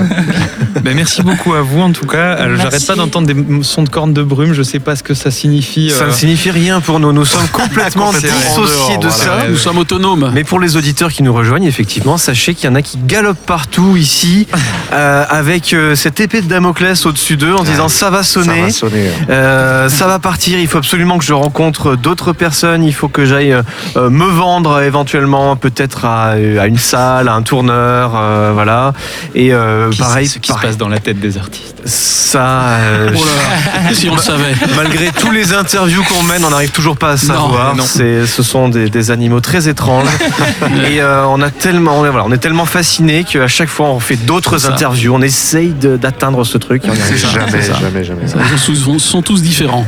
Ben, 0.82 0.94
merci 0.94 1.22
beaucoup 1.22 1.54
à 1.54 1.62
vous 1.62 1.80
en 1.80 1.92
tout 1.92 2.06
cas. 2.06 2.38
J'arrête 2.56 2.86
pas 2.86 2.94
d'entendre 2.94 3.26
des 3.32 3.62
sons 3.64 3.82
de 3.82 3.88
cornes 3.90 4.14
de 4.14 4.22
brume. 4.22 4.52
Je 4.54 4.62
sais 4.62 4.78
pas 4.80 4.96
ce 4.96 5.02
que 5.02 5.14
ça 5.14 5.30
signifie. 5.30 5.90
Ça 5.90 6.04
euh, 6.04 6.08
ne 6.08 6.12
signifie 6.12 6.50
rien 6.50 6.80
pour 6.80 6.98
nous. 7.00 7.12
Nous 7.12 7.24
sommes 7.24 7.48
complètement 7.52 8.12
dissociés 8.12 8.98
de 8.98 9.10
ça. 9.10 9.46
Nous 9.48 9.56
sommes 9.58 9.78
autonomes. 9.78 10.30
Mais 10.34 10.44
pour 10.44 10.60
les 10.60 10.76
auditeurs 10.76 11.12
qui 11.12 11.22
nous 11.22 11.32
rejoignent, 11.34 11.66
effectivement, 11.66 12.16
sachez 12.16 12.54
qu'il 12.54 12.64
y 12.64 12.69
en 12.70 12.74
a 12.74 12.82
qui 12.82 12.98
galopent 12.98 13.44
partout 13.46 13.96
ici 13.96 14.46
euh, 14.92 15.24
avec 15.28 15.72
euh, 15.72 15.94
cette 15.94 16.20
épée 16.20 16.40
de 16.42 16.46
Damoclès 16.48 17.04
au-dessus 17.06 17.36
d'eux 17.36 17.54
en 17.54 17.62
disant 17.62 17.88
ça 17.88 18.10
va 18.10 18.22
Ça 18.22 18.42
sonner. 18.42 18.62
va 18.62 18.70
sonner. 18.70 19.08
hein. 19.08 19.24
Euh, 19.30 19.88
ça 19.88 20.06
va 20.06 20.18
partir, 20.18 20.58
il 20.58 20.66
faut 20.68 20.78
absolument 20.78 21.18
que 21.18 21.24
je 21.24 21.32
rencontre 21.32 21.96
d'autres 21.96 22.32
personnes, 22.32 22.82
il 22.84 22.94
faut 22.94 23.08
que 23.08 23.24
j'aille 23.24 23.52
euh, 23.52 24.10
me 24.10 24.24
vendre 24.26 24.80
éventuellement 24.82 25.56
peut-être 25.56 26.04
à, 26.04 26.30
à 26.30 26.66
une 26.66 26.78
salle, 26.78 27.28
à 27.28 27.34
un 27.34 27.42
tourneur, 27.42 28.12
euh, 28.16 28.50
voilà. 28.54 28.92
Et 29.34 29.52
euh, 29.52 29.90
pareil, 29.98 30.26
ce 30.26 30.38
qui 30.38 30.52
se 30.52 30.58
passe 30.58 30.76
dans 30.76 30.88
la 30.88 30.98
tête 30.98 31.18
des 31.20 31.38
artistes. 31.38 31.76
ça, 31.86 32.76
euh, 32.78 33.10
Oh 33.14 33.18
là, 33.24 33.94
si 33.94 34.08
on 34.08 34.14
le 34.16 34.20
savait. 34.20 34.54
malgré 34.76 35.10
tous 35.10 35.30
les 35.30 35.52
interviews 35.54 36.02
qu'on 36.04 36.22
mène, 36.22 36.44
on 36.44 36.50
n'arrive 36.50 36.70
toujours 36.70 36.96
pas 36.96 37.10
à 37.10 37.16
savoir. 37.16 37.74
non. 37.74 37.84
C'est, 37.86 38.26
ce 38.26 38.42
sont 38.42 38.68
des, 38.68 38.88
des 38.90 39.10
animaux 39.10 39.40
très 39.40 39.68
étranges 39.68 40.06
et 40.90 41.00
euh, 41.00 41.24
on 41.26 41.40
a 41.42 41.50
tellement, 41.50 41.98
on 42.00 42.04
est, 42.06 42.10
voilà, 42.10 42.24
on 42.26 42.32
est 42.32 42.38
tellement 42.38 42.59
fasciné 42.64 43.24
qu'à 43.24 43.48
chaque 43.48 43.68
fois 43.68 43.88
on 43.90 44.00
fait 44.00 44.16
d'autres 44.16 44.66
interviews, 44.70 45.12
on 45.14 45.22
essaye 45.22 45.70
d'atteindre 45.70 46.44
ce 46.44 46.58
truc. 46.58 46.84
et 46.84 46.90
on. 46.90 46.94
Jamais, 46.94 47.62
ça. 47.62 47.74
jamais, 47.80 48.04
jamais. 48.04 48.22
Ils 48.52 48.58
sont, 48.58 48.74
sont- 48.74 48.98
sont 48.98 49.22
tous 49.22 49.42
différents. 49.42 49.86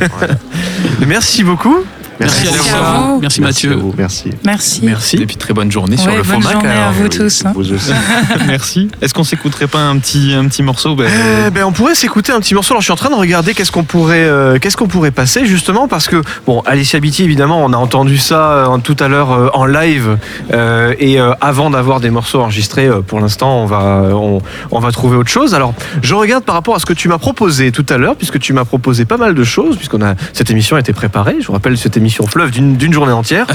Merci 1.06 1.44
beaucoup. 1.44 1.84
Merci, 2.22 2.44
Merci 2.52 2.70
à 2.70 2.80
vous. 2.82 3.20
Merci, 3.20 3.40
à 3.40 3.42
Mathieu. 3.44 3.74
vous, 3.74 3.94
merci. 3.96 4.30
Merci. 4.44 4.80
Merci. 4.84 5.16
Et 5.16 5.26
puis 5.26 5.36
très 5.36 5.52
bonne 5.54 5.70
journée 5.70 5.96
sur 5.96 6.10
le 6.10 6.18
bonne 6.22 6.24
format. 6.24 6.52
journée 6.52 6.68
à 6.70 6.90
vous 6.90 7.08
tous. 7.08 7.44
hein. 7.44 7.52
Vous 7.54 7.72
aussi. 7.72 7.92
Merci. 8.46 8.88
Est-ce 9.00 9.12
qu'on 9.14 9.24
s'écouterait 9.24 9.66
pas 9.66 9.80
un 9.80 9.96
petit, 9.98 10.32
un 10.34 10.46
petit 10.48 10.62
morceau 10.62 10.94
Ben, 10.94 11.08
Eh 11.46 11.50
ben, 11.50 11.64
on 11.64 11.72
pourrait 11.72 11.94
s'écouter 11.94 12.32
un 12.32 12.40
petit 12.40 12.54
morceau. 12.54 12.74
Alors, 12.74 12.80
je 12.80 12.86
suis 12.86 12.92
en 12.92 12.96
train 12.96 13.10
de 13.10 13.14
regarder 13.14 13.54
qu'est-ce 13.54 13.72
qu'on 13.72 13.84
pourrait, 13.84 14.22
euh, 14.24 14.58
qu'est-ce 14.58 14.76
qu'on 14.76 14.88
pourrait 14.88 15.10
passer 15.10 15.44
justement 15.46 15.88
parce 15.88 16.06
que 16.08 16.22
bon, 16.46 16.60
Alicia 16.66 17.00
Beatty, 17.00 17.24
évidemment, 17.24 17.64
on 17.64 17.72
a 17.72 17.76
entendu 17.76 18.18
ça 18.18 18.50
euh, 18.52 18.78
tout 18.78 18.96
à 19.00 19.08
l'heure 19.08 19.32
euh, 19.32 19.48
en 19.54 19.66
live 19.66 20.18
euh, 20.52 20.94
et 20.98 21.20
euh, 21.20 21.32
avant 21.40 21.70
d'avoir 21.70 22.00
des 22.00 22.10
morceaux 22.10 22.40
enregistrés, 22.40 22.86
euh, 22.86 23.00
pour 23.00 23.20
l'instant, 23.20 23.62
on 23.62 23.66
va, 23.66 24.08
on, 24.12 24.40
on 24.70 24.78
va 24.80 24.92
trouver 24.92 25.16
autre 25.16 25.30
chose. 25.30 25.54
Alors, 25.54 25.74
je 26.02 26.14
regarde 26.14 26.44
par 26.44 26.54
rapport 26.54 26.74
à 26.76 26.78
ce 26.78 26.86
que 26.86 26.92
tu 26.92 27.08
m'as 27.08 27.18
proposé 27.18 27.72
tout 27.72 27.86
à 27.88 27.96
l'heure, 27.98 28.16
puisque 28.16 28.38
tu 28.38 28.52
m'as 28.52 28.64
proposé 28.64 29.04
pas 29.04 29.16
mal 29.16 29.34
de 29.34 29.44
choses, 29.44 29.76
puisqu'on 29.76 30.02
a 30.02 30.14
cette 30.32 30.50
émission 30.50 30.76
a 30.76 30.80
été 30.80 30.92
préparée. 30.92 31.36
Je 31.40 31.46
vous 31.46 31.52
rappelle, 31.52 31.76
cette 31.78 31.96
émission 31.96 32.11
fleuve 32.26 32.50
d'une 32.50 32.92
journée 32.92 33.12
entière 33.12 33.46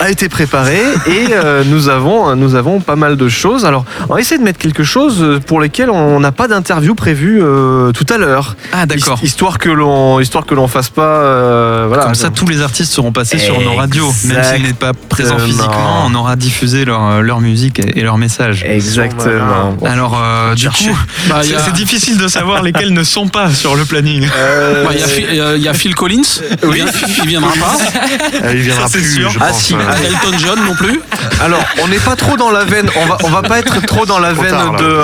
a 0.00 0.10
été 0.10 0.28
préparée 0.28 0.82
et 1.06 1.28
euh, 1.32 1.62
nous 1.66 1.88
avons, 1.88 2.34
nous 2.36 2.54
avons 2.54 2.80
pas 2.80 2.96
mal 2.96 3.16
de 3.16 3.28
choses. 3.28 3.64
Alors, 3.64 3.84
on 4.08 4.14
va 4.14 4.20
essayer 4.20 4.38
de 4.38 4.42
mettre 4.44 4.58
quelque 4.58 4.84
chose 4.84 5.40
pour 5.46 5.60
lesquels 5.60 5.90
on 5.90 6.20
n'a 6.20 6.32
pas 6.32 6.48
d'interview 6.48 6.94
prévue 6.94 7.40
euh, 7.42 7.92
tout 7.92 8.06
à 8.12 8.18
l'heure. 8.18 8.56
Ah 8.72 8.86
d'accord. 8.86 9.18
Hist- 9.22 9.30
Histoire 9.40 9.58
que 9.58 9.70
l'on, 9.70 10.20
histoire 10.20 10.44
que 10.44 10.54
l'on 10.54 10.68
fasse 10.68 10.90
pas, 10.90 11.02
euh, 11.22 11.84
voilà. 11.88 12.04
Comme 12.04 12.14
ça, 12.14 12.30
tous 12.30 12.46
les 12.46 12.60
artistes 12.62 12.92
seront 12.92 13.12
passés 13.12 13.38
sur 13.38 13.60
nos 13.60 13.74
radios. 13.74 14.12
Même 14.24 14.42
s'ils 14.44 14.62
n'est 14.64 14.72
pas 14.74 14.92
présents 14.92 15.38
physiquement, 15.38 16.04
on 16.06 16.14
aura 16.14 16.36
diffusé 16.36 16.84
leur, 16.84 17.22
leur 17.22 17.40
musique 17.40 17.78
et, 17.78 18.00
leur 18.02 18.18
message. 18.18 18.64
Exactement. 18.68 19.76
Alors, 19.86 20.20
euh, 20.22 20.54
du 20.54 20.68
coup, 20.68 20.96
Bah, 21.28 21.40
c'est 21.42 21.54
a- 21.54 21.58
c'est 21.60 21.72
difficile 21.72 22.18
de 22.18 22.28
savoir 22.28 22.62
lesquels 22.62 22.92
ne 22.92 23.02
sont 23.04 23.28
pas 23.28 23.50
sur 23.50 23.76
le 23.76 23.84
planning. 23.84 24.28
Euh, 24.36 24.84
Bah, 24.84 24.90
Il 24.94 25.00
y, 25.00 25.02
a 25.02 25.06
Phil- 25.06 25.26
il 25.56 25.62
y 25.62 25.68
a 25.68 25.74
Phil 25.74 25.94
Collins, 25.94 26.22
il, 26.62 26.70
vient- 26.70 26.84
il 27.22 27.26
viendra 27.28 27.52
pas. 27.52 27.76
Ah, 28.42 28.52
il 28.52 28.60
viendra 28.62 28.88
plus, 28.88 29.14
sûr. 29.14 29.30
je 29.30 29.38
Ah, 29.40 29.48
pense. 29.48 29.62
si. 29.62 29.74
ouais. 29.74 29.82
Ah, 29.88 29.94
Elton 30.02 30.38
John 30.38 30.64
non 30.64 30.74
plus. 30.74 31.00
Alors, 31.40 31.62
on 31.82 31.88
n'est 31.88 31.98
pas 31.98 32.16
trop 32.16 32.36
dans 32.36 32.50
la 32.50 32.64
veine. 32.64 32.88
On 32.96 33.06
va, 33.06 33.18
on 33.24 33.28
va 33.28 33.42
pas 33.42 33.58
être 33.58 33.80
trop 33.86 34.06
dans 34.06 34.18
la 34.18 34.32
veine 34.32 34.50
tard, 34.50 34.76
de. 34.76 34.98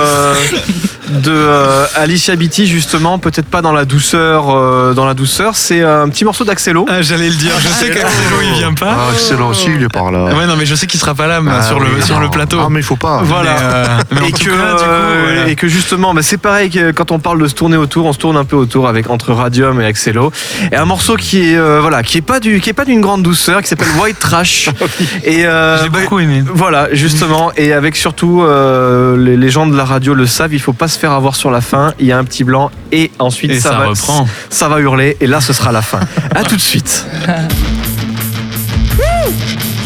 Euh, 1.10 1.20
de 1.20 1.30
euh, 1.30 1.86
Alicia 1.96 2.36
Beatty 2.36 2.66
justement 2.66 3.18
peut-être 3.18 3.46
pas 3.48 3.62
dans 3.62 3.72
la 3.72 3.84
douceur 3.84 4.50
euh, 4.50 4.94
dans 4.94 5.04
la 5.06 5.14
douceur 5.14 5.56
c'est 5.56 5.82
un 5.82 6.08
petit 6.08 6.24
morceau 6.24 6.44
d'Axelo 6.44 6.86
Ah, 6.88 7.02
J'allais 7.02 7.28
le 7.28 7.34
dire. 7.34 7.52
Je 7.58 7.68
sais 7.68 7.88
qu'Axelo 7.90 8.36
il 8.42 8.52
vient 8.58 8.74
pas. 8.74 8.96
Ah, 8.98 9.12
excellent 9.12 9.48
aussi, 9.50 9.68
il 9.74 9.82
est 9.82 9.88
par 9.88 10.10
là. 10.10 10.24
Ouais, 10.34 10.46
non, 10.46 10.56
mais 10.56 10.66
je 10.66 10.74
sais 10.74 10.86
qu'il 10.86 10.98
sera 11.00 11.14
pas 11.14 11.26
là 11.26 11.40
mais 11.40 11.52
Ah, 11.54 11.62
sur 11.62 11.78
le 11.80 11.86
sur 12.00 12.18
le 12.18 12.26
non. 12.26 12.30
plateau. 12.30 12.58
Ah, 12.60 12.68
mais 12.70 12.80
il 12.80 12.84
faut 12.84 12.96
pas. 12.96 13.20
Voilà. 13.22 13.50
Mais, 13.54 13.62
euh, 13.62 13.86
mais 14.12 14.20
en 14.20 14.24
et, 14.24 14.32
que, 14.32 14.38
cas, 14.38 14.44
du 14.44 14.48
coup, 14.48 14.82
euh, 14.82 15.32
voilà. 15.34 15.48
et 15.48 15.56
que 15.56 15.68
justement, 15.68 16.14
bah, 16.14 16.22
c'est 16.22 16.38
pareil 16.38 16.70
que 16.70 16.90
quand 16.92 17.10
on 17.10 17.18
parle 17.18 17.40
de 17.42 17.46
se 17.48 17.54
tourner 17.54 17.76
autour, 17.76 18.06
on 18.06 18.12
se 18.12 18.18
tourne 18.18 18.36
un 18.36 18.44
peu 18.44 18.56
autour 18.56 18.88
avec 18.88 19.10
entre 19.10 19.32
Radium 19.32 19.80
et 19.80 19.86
Axelo. 19.86 20.32
Et 20.72 20.76
un 20.76 20.84
morceau 20.84 21.16
qui 21.16 21.52
est 21.52 21.56
euh, 21.56 21.80
voilà, 21.80 22.02
qui 22.02 22.18
est 22.18 22.22
pas 22.22 22.40
du, 22.40 22.60
qui 22.60 22.70
est 22.70 22.74
pas 22.74 22.84
d'une 22.84 23.00
grande 23.00 23.22
douceur, 23.22 23.62
qui 23.62 23.68
s'appelle 23.68 23.88
White 24.00 24.18
Trash. 24.18 24.70
et 25.24 25.46
euh, 25.46 25.82
j'ai 25.82 25.88
beaucoup 25.88 26.18
aimé. 26.18 26.42
voilà, 26.46 26.88
justement, 26.92 27.52
et 27.56 27.72
avec 27.72 27.96
surtout 27.96 28.42
euh, 28.42 29.16
les, 29.16 29.36
les 29.36 29.50
gens 29.50 29.66
de 29.66 29.76
la 29.76 29.84
radio 29.84 30.14
le 30.14 30.26
savent, 30.26 30.54
il 30.54 30.60
faut 30.60 30.72
pas 30.72 30.88
se 30.88 30.95
faire 30.96 31.12
avoir 31.12 31.36
sur 31.36 31.50
la 31.50 31.60
fin. 31.60 31.92
Il 31.98 32.06
y 32.06 32.12
a 32.12 32.18
un 32.18 32.24
petit 32.24 32.44
blanc 32.44 32.70
et 32.92 33.10
ensuite 33.18 33.50
Et 33.50 33.60
ça, 33.60 33.70
ça 33.70 33.76
va, 33.78 33.86
reprend. 33.86 34.26
ça 34.50 34.68
va 34.68 34.80
hurler 34.80 35.16
et 35.20 35.26
là 35.26 35.40
ce 35.40 35.52
sera 35.52 35.72
la 35.72 35.82
fin. 35.82 36.00
à 36.34 36.42
tout 36.42 36.56
de 36.56 36.60
suite. 36.60 37.06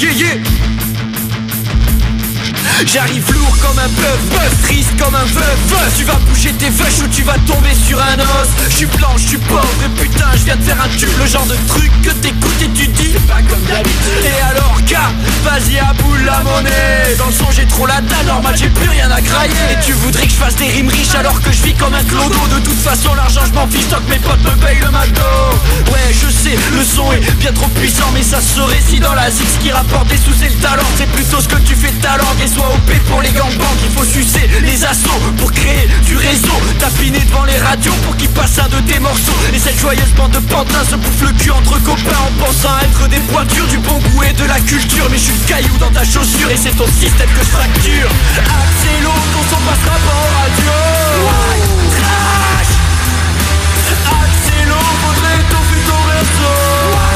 Yeah, 0.00 0.12
yeah. 0.12 0.34
J'arrive 2.86 3.30
lourd 3.32 3.56
comme 3.60 3.78
un 3.78 3.88
bœuf, 3.88 4.18
bœuf, 4.30 4.62
triste 4.62 4.90
comme 4.98 5.14
un 5.14 5.24
veuf. 5.24 5.94
Tu 5.96 6.04
vas 6.04 6.14
bouger 6.26 6.52
tes 6.54 6.70
vaches 6.70 7.00
ou 7.04 7.08
tu 7.08 7.22
vas 7.22 7.36
tomber 7.46 7.74
sur 7.86 8.00
un 8.00 8.18
os. 8.18 8.48
Je 8.68 8.74
suis 8.74 8.86
blanc, 8.86 9.12
je 9.16 9.28
suis 9.28 9.36
pauvre 9.36 9.68
et 9.84 10.00
putain 10.00 10.26
je 10.32 10.44
viens 10.44 10.56
de 10.56 10.62
faire 10.62 10.78
un 10.82 10.88
tube. 10.96 11.10
Le 11.20 11.26
genre 11.26 11.44
de 11.46 11.56
truc 11.68 11.90
que 12.02 12.10
t'écoutes 12.10 12.62
et 12.62 12.70
tu 12.70 12.88
dis 12.88 13.14
pas 13.28 13.42
comme 13.48 13.62
d'habitude. 13.64 14.24
Et 14.24 14.42
alors 14.42 14.80
gars, 14.86 15.12
vas-y 15.44 15.78
à 15.78 15.92
boule 16.02 16.24
la 16.24 16.40
monnaie. 16.40 17.14
Dans 17.18 17.26
le 17.26 17.32
son 17.32 17.50
j'ai 17.52 17.66
trop 17.66 17.86
la 17.86 18.00
dalle, 18.00 18.26
normal 18.26 18.54
j'ai 18.56 18.70
plus 18.70 18.88
rien 18.88 19.10
à 19.10 19.20
grailler 19.20 19.52
Et 19.72 19.84
tu 19.84 19.92
voudrais 19.92 20.26
que 20.26 20.32
je 20.32 20.36
fasse 20.36 20.56
des 20.56 20.68
rimes 20.68 20.88
riches 20.88 21.14
alors 21.14 21.40
que 21.42 21.52
je 21.52 21.62
vis 21.62 21.74
comme 21.74 21.94
un 21.94 22.04
clodo. 22.04 22.38
De 22.54 22.60
toute 22.64 22.80
façon 22.80 23.14
l'argent 23.14 23.42
je 23.46 23.52
m'en 23.52 23.68
fiche 23.68 23.88
tant 23.88 24.00
que 24.00 24.10
mes 24.10 24.18
potes 24.18 24.42
me 24.42 24.56
payent 24.64 24.80
le 24.80 24.90
McDo. 24.90 25.92
Ouais 25.92 26.10
je 26.12 26.30
sais, 26.30 26.56
le 26.72 26.84
son 26.84 27.12
est 27.12 27.20
bien 27.38 27.52
trop 27.52 27.68
puissant 27.68 28.10
Mais 28.14 28.22
ça 28.22 28.40
se 28.40 28.60
si 28.88 28.98
dans 29.00 29.14
la 29.14 29.30
ce 29.30 29.58
qui 29.62 29.70
rapporte 29.70 30.08
des 30.08 30.16
sous 30.16 30.34
c'est 30.38 30.48
le 30.48 30.56
talent. 30.56 30.82
C'est 30.96 31.10
plutôt 31.12 31.40
ce 31.40 31.48
que 31.48 31.60
tu 31.60 31.74
fais 31.74 31.90
de 31.90 32.00
ta 32.00 32.16
langue 32.16 32.40
Pour 33.08 33.22
les 33.22 33.30
gangbangs 33.30 33.76
Il 33.84 33.90
faut 33.96 34.04
sucer 34.04 34.48
les 34.62 34.84
assauts 34.84 35.20
pour 35.38 35.50
créer 35.52 35.88
du 36.06 36.16
réseau. 36.16 36.54
Tapiner 36.78 37.20
devant 37.20 37.44
les 37.44 37.58
radios 37.58 37.94
pour 38.04 38.16
qu'ils 38.16 38.28
passent 38.30 38.58
un 38.58 38.68
de 38.68 38.80
tes 38.86 38.98
morceaux. 39.00 39.34
Et 39.52 39.58
cette 39.58 39.78
joyeuse 39.80 40.12
bande 40.16 40.32
de 40.32 40.38
pantins 40.38 40.84
se 40.88 40.96
bouffe 40.96 41.22
le 41.22 41.32
cul 41.32 41.50
entre 41.50 41.82
copains 41.82 42.22
En 42.28 42.44
pensant 42.44 42.78
être 42.82 43.08
des 43.08 43.20
pointures 43.32 43.66
du 43.66 43.78
bon 43.78 43.98
goût 43.98 44.22
et 44.22 44.32
de 44.32 44.44
la 44.44 44.60
culture. 44.60 45.08
Mais 45.10 45.18
je 45.18 45.24
suis 45.24 45.32
le 45.32 45.48
caillou 45.48 45.76
dans 45.78 45.90
ta 45.90 46.04
chaussure 46.04 46.50
et 46.50 46.56
c'est 46.56 46.76
ton 46.76 46.86
système 46.86 47.28
que 47.30 47.44
je 47.44 47.50
fracture. 47.50 48.10
Axélo, 48.38 49.12
ton 49.34 49.42
son 49.50 49.60
passera 49.66 49.96
pas 50.06 50.16
en 50.16 50.30
radio. 50.38 50.72
White 51.26 51.90
trash. 51.98 52.72
Axélo, 54.06 54.78
faudrait 55.02 55.42
réseau 56.14 57.09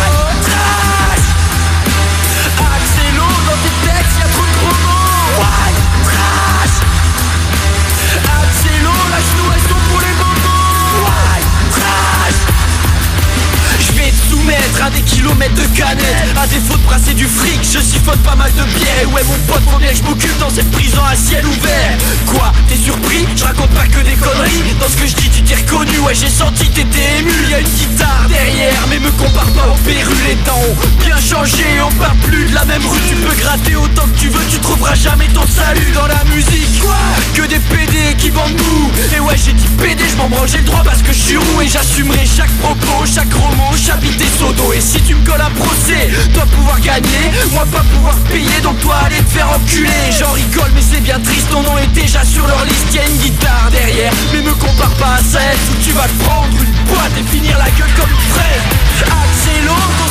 kilomètres 15.97 16.27
de 16.27 16.35
canettes 16.35 16.39
À 16.39 16.47
défaut 16.47 16.77
de 16.77 16.84
brasser 16.85 17.14
du 17.14 17.27
fric, 17.27 17.61
je 17.62 17.79
siphonne 17.81 18.18
pas 18.18 18.37
mal 18.37 18.53
de 18.53 18.62
bière 18.79 19.12
ouais 19.12 19.23
mon 19.25 19.38
pote, 19.53 19.62
faut 19.70 19.79
bien 19.79 19.90
que 19.90 19.97
je 19.97 20.03
m'occupe 20.03 20.38
dans 20.38 20.51
cette 20.51 20.70
prison 20.70 21.03
à 21.05 21.16
ciel 21.16 21.44
ouvert. 21.47 21.97
Quoi, 22.27 22.53
t'es 22.68 22.77
surpris? 22.77 23.27
Je 23.37 23.44
raconte 23.44 23.70
pas 23.70 23.87
que 23.87 24.01
des 24.01 24.16
conneries. 24.16 24.75
Dans 24.81 24.88
ce 24.88 24.97
que 24.97 25.07
je 25.07 25.14
dis 25.14 25.31
tu 25.31 25.42
t'es 25.42 25.55
reconnu, 25.57 25.99
ouais 26.01 26.14
j'ai 26.14 26.29
senti 26.29 26.68
t'étais 26.68 27.18
ému. 27.18 27.33
Y'a 27.51 27.61
une 27.61 27.68
guitare 27.68 28.27
derrière, 28.29 28.87
mais 28.88 28.99
me 28.99 29.11
compare 29.12 29.51
pas 29.53 29.68
au 29.68 29.77
Pérou. 29.87 30.12
Les 30.27 30.37
temps 30.37 30.61
bien 31.05 31.16
changé, 31.16 31.64
on 31.85 31.92
part 31.94 32.14
plus 32.23 32.44
de 32.47 32.55
la 32.55 32.64
même 32.64 32.87
rue. 32.87 33.01
Tu 33.09 33.16
peux 33.16 33.35
gratter 33.35 33.77
autant 33.77 34.07
que 34.07 34.18
tu 34.18 34.29
veux, 34.29 34.44
tu 34.51 34.59
trouveras 34.59 34.94
jamais 34.94 35.29
ton 35.29 35.47
salut 35.47 35.90
dans 35.94 36.07
la 36.07 36.23
musique. 36.35 36.81
Quoi? 36.81 36.97
Que 37.35 37.42
des 37.42 37.59
PD 37.59 38.14
qui 38.18 38.31
vendent 38.31 38.57
mou 38.57 38.90
Et 39.14 39.20
ouais 39.20 39.37
j'ai 39.37 39.53
dit 39.53 39.68
PD, 39.79 40.03
je 40.11 40.16
m'en 40.16 40.29
branle, 40.29 40.49
j'ai 40.49 40.59
le 40.59 40.64
droit 40.64 40.83
parce 40.85 41.03
que 41.03 41.12
je 41.12 41.20
suis 41.20 41.37
roux. 41.37 41.61
Et 41.62 41.68
j'assumerai 41.68 42.27
chaque 42.27 42.53
propos, 42.61 43.05
chaque 43.07 43.33
roman, 43.33 43.70
j'habite 43.77 44.16
des 44.16 44.31
sodos 44.38 44.73
Et 44.73 44.81
si 44.81 45.01
tu 45.03 45.14
me 45.14 45.25
colles 45.25 45.40
un 45.40 45.51
procès, 45.51 46.11
toi 46.33 46.44
pouvoir 46.47 46.81
gagner 46.85 47.31
Moi 47.53 47.64
pas 47.73 47.83
pouvoir 47.94 48.14
payer, 48.31 48.61
donc 48.62 48.79
toi 48.81 48.97
aller 49.07 49.23
te 49.25 49.31
faire 49.31 49.51
enculer. 49.51 50.12
J'en 50.18 50.33
rigole 50.33 50.70
mais 50.75 50.83
c'est 50.83 51.01
bien 51.01 51.18
triste, 51.18 51.51
ton 51.51 51.62
nom 51.62 51.79
est 51.79 51.92
déjà 51.92 52.25
sur 52.25 52.47
leur 52.47 52.64
liste. 52.64 52.94
Y'a 52.94 53.07
une 53.07 53.16
guitare 53.16 53.70
derrière, 53.73 54.12
mais 54.33 54.42
me 54.42 54.55
compare 54.55 54.94
pas 55.01 55.14
à 55.18 55.23
celle 55.23 55.59
Où 55.73 55.83
tu 55.83 55.92
vas 55.92 56.07
te 56.07 56.25
prendre 56.25 56.57
une 56.62 56.94
boîte 56.94 57.12
et 57.18 57.37
finir 57.37 57.59
la 57.59 57.70
gueule 57.70 57.92
comme 57.97 58.11
une 58.11 58.25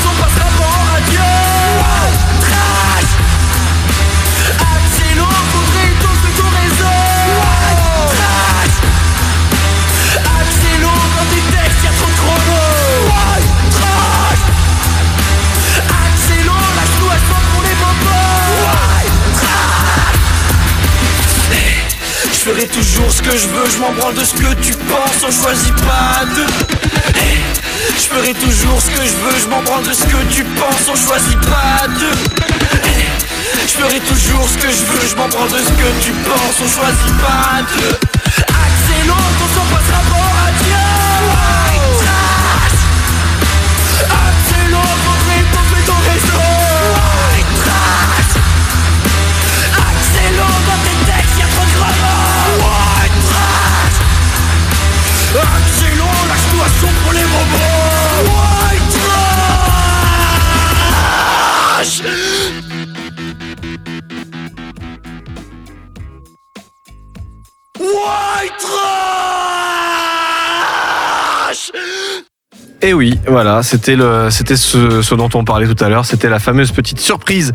son 0.03 0.13
passera 0.21 1.52
Je 22.43 22.49
ferai 22.49 22.67
toujours 22.67 23.09
ce 23.09 23.21
que 23.21 23.31
je 23.31 23.47
veux, 23.47 23.69
je 23.71 23.77
m'en 23.77 23.93
branle 23.93 24.15
de 24.15 24.25
ce 24.25 24.33
que 24.33 24.53
tu 24.55 24.73
penses, 24.73 25.23
on 25.25 25.31
choisit 25.31 25.73
pas 25.75 26.25
de 26.25 26.45
Je 27.95 28.01
ferai 28.01 28.33
toujours 28.33 28.81
ce 28.81 28.87
que 28.87 29.01
je 29.01 29.15
veux, 29.23 29.39
je 29.41 29.47
m'en 29.47 29.61
branle 29.61 29.83
de 29.83 29.93
ce 29.93 30.03
que 30.03 30.21
tu 30.29 30.43
penses, 30.43 30.89
on 30.89 30.95
choisit 30.95 31.39
pas 31.39 31.87
de 31.87 32.11
Je 33.65 33.71
ferai 33.71 33.99
toujours 34.01 34.45
ce 34.49 34.57
que 34.57 34.67
je 34.69 34.83
veux, 34.83 35.07
je 35.09 35.15
m'en 35.15 35.29
branle 35.29 35.51
de 35.51 35.57
ce 35.57 35.69
que 35.69 36.03
tu 36.03 36.11
penses, 36.11 36.59
on 36.59 36.67
choisit 36.67 37.17
pas 37.21 37.61
de 37.61 38.02
Et 72.85 72.89
Eh 72.89 72.93
oui, 72.93 73.17
voilà, 73.27 73.63
c'était 73.63 73.95
le, 73.95 74.27
c'était 74.29 74.57
ce, 74.57 75.15
dont 75.15 75.29
on 75.35 75.45
parlait 75.45 75.67
tout 75.73 75.81
à 75.83 75.87
l'heure, 75.87 76.05
c'était 76.05 76.27
la 76.27 76.39
fameuse 76.39 76.71
petite 76.73 76.99
surprise. 76.99 77.53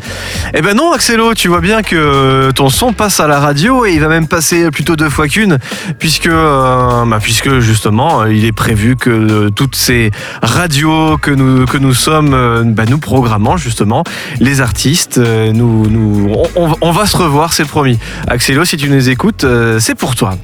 Eh 0.55 0.61
ben 0.63 0.75
non, 0.75 0.91
Axelo, 0.91 1.35
tu 1.35 1.47
vois 1.49 1.61
bien 1.61 1.83
que 1.83 2.49
ton 2.55 2.69
son 2.69 2.93
passe 2.93 3.19
à 3.19 3.27
la 3.27 3.39
radio 3.39 3.85
et 3.85 3.93
il 3.93 3.99
va 3.99 4.07
même 4.07 4.27
passer 4.27 4.71
plutôt 4.71 4.95
deux 4.95 5.09
fois 5.09 5.27
qu'une, 5.27 5.59
puisque, 5.99 6.25
euh, 6.25 7.05
bah, 7.05 7.19
puisque 7.21 7.59
justement, 7.59 8.21
euh, 8.23 8.33
il 8.33 8.43
est 8.43 8.51
prévu 8.51 8.95
que 8.95 9.09
euh, 9.11 9.49
toutes 9.51 9.75
ces 9.75 10.09
radios 10.41 11.17
que 11.19 11.29
nous 11.29 11.65
que 11.67 11.77
nous 11.77 11.93
sommes, 11.93 12.73
bah, 12.73 12.85
nous 12.89 12.97
programmons 12.97 13.55
justement 13.57 14.03
les 14.39 14.61
artistes, 14.61 15.19
nous, 15.19 15.87
nous, 15.87 16.33
on, 16.55 16.75
on- 16.81 16.91
va 16.91 17.05
se 17.05 17.15
revoir, 17.17 17.53
c'est 17.53 17.65
promis. 17.65 17.99
Axelo, 18.27 18.65
si 18.65 18.77
tu 18.77 18.89
nous 18.89 19.09
écoutes, 19.09 19.45
c'est 19.77 19.95
pour 19.95 20.15
toi. 20.15 20.33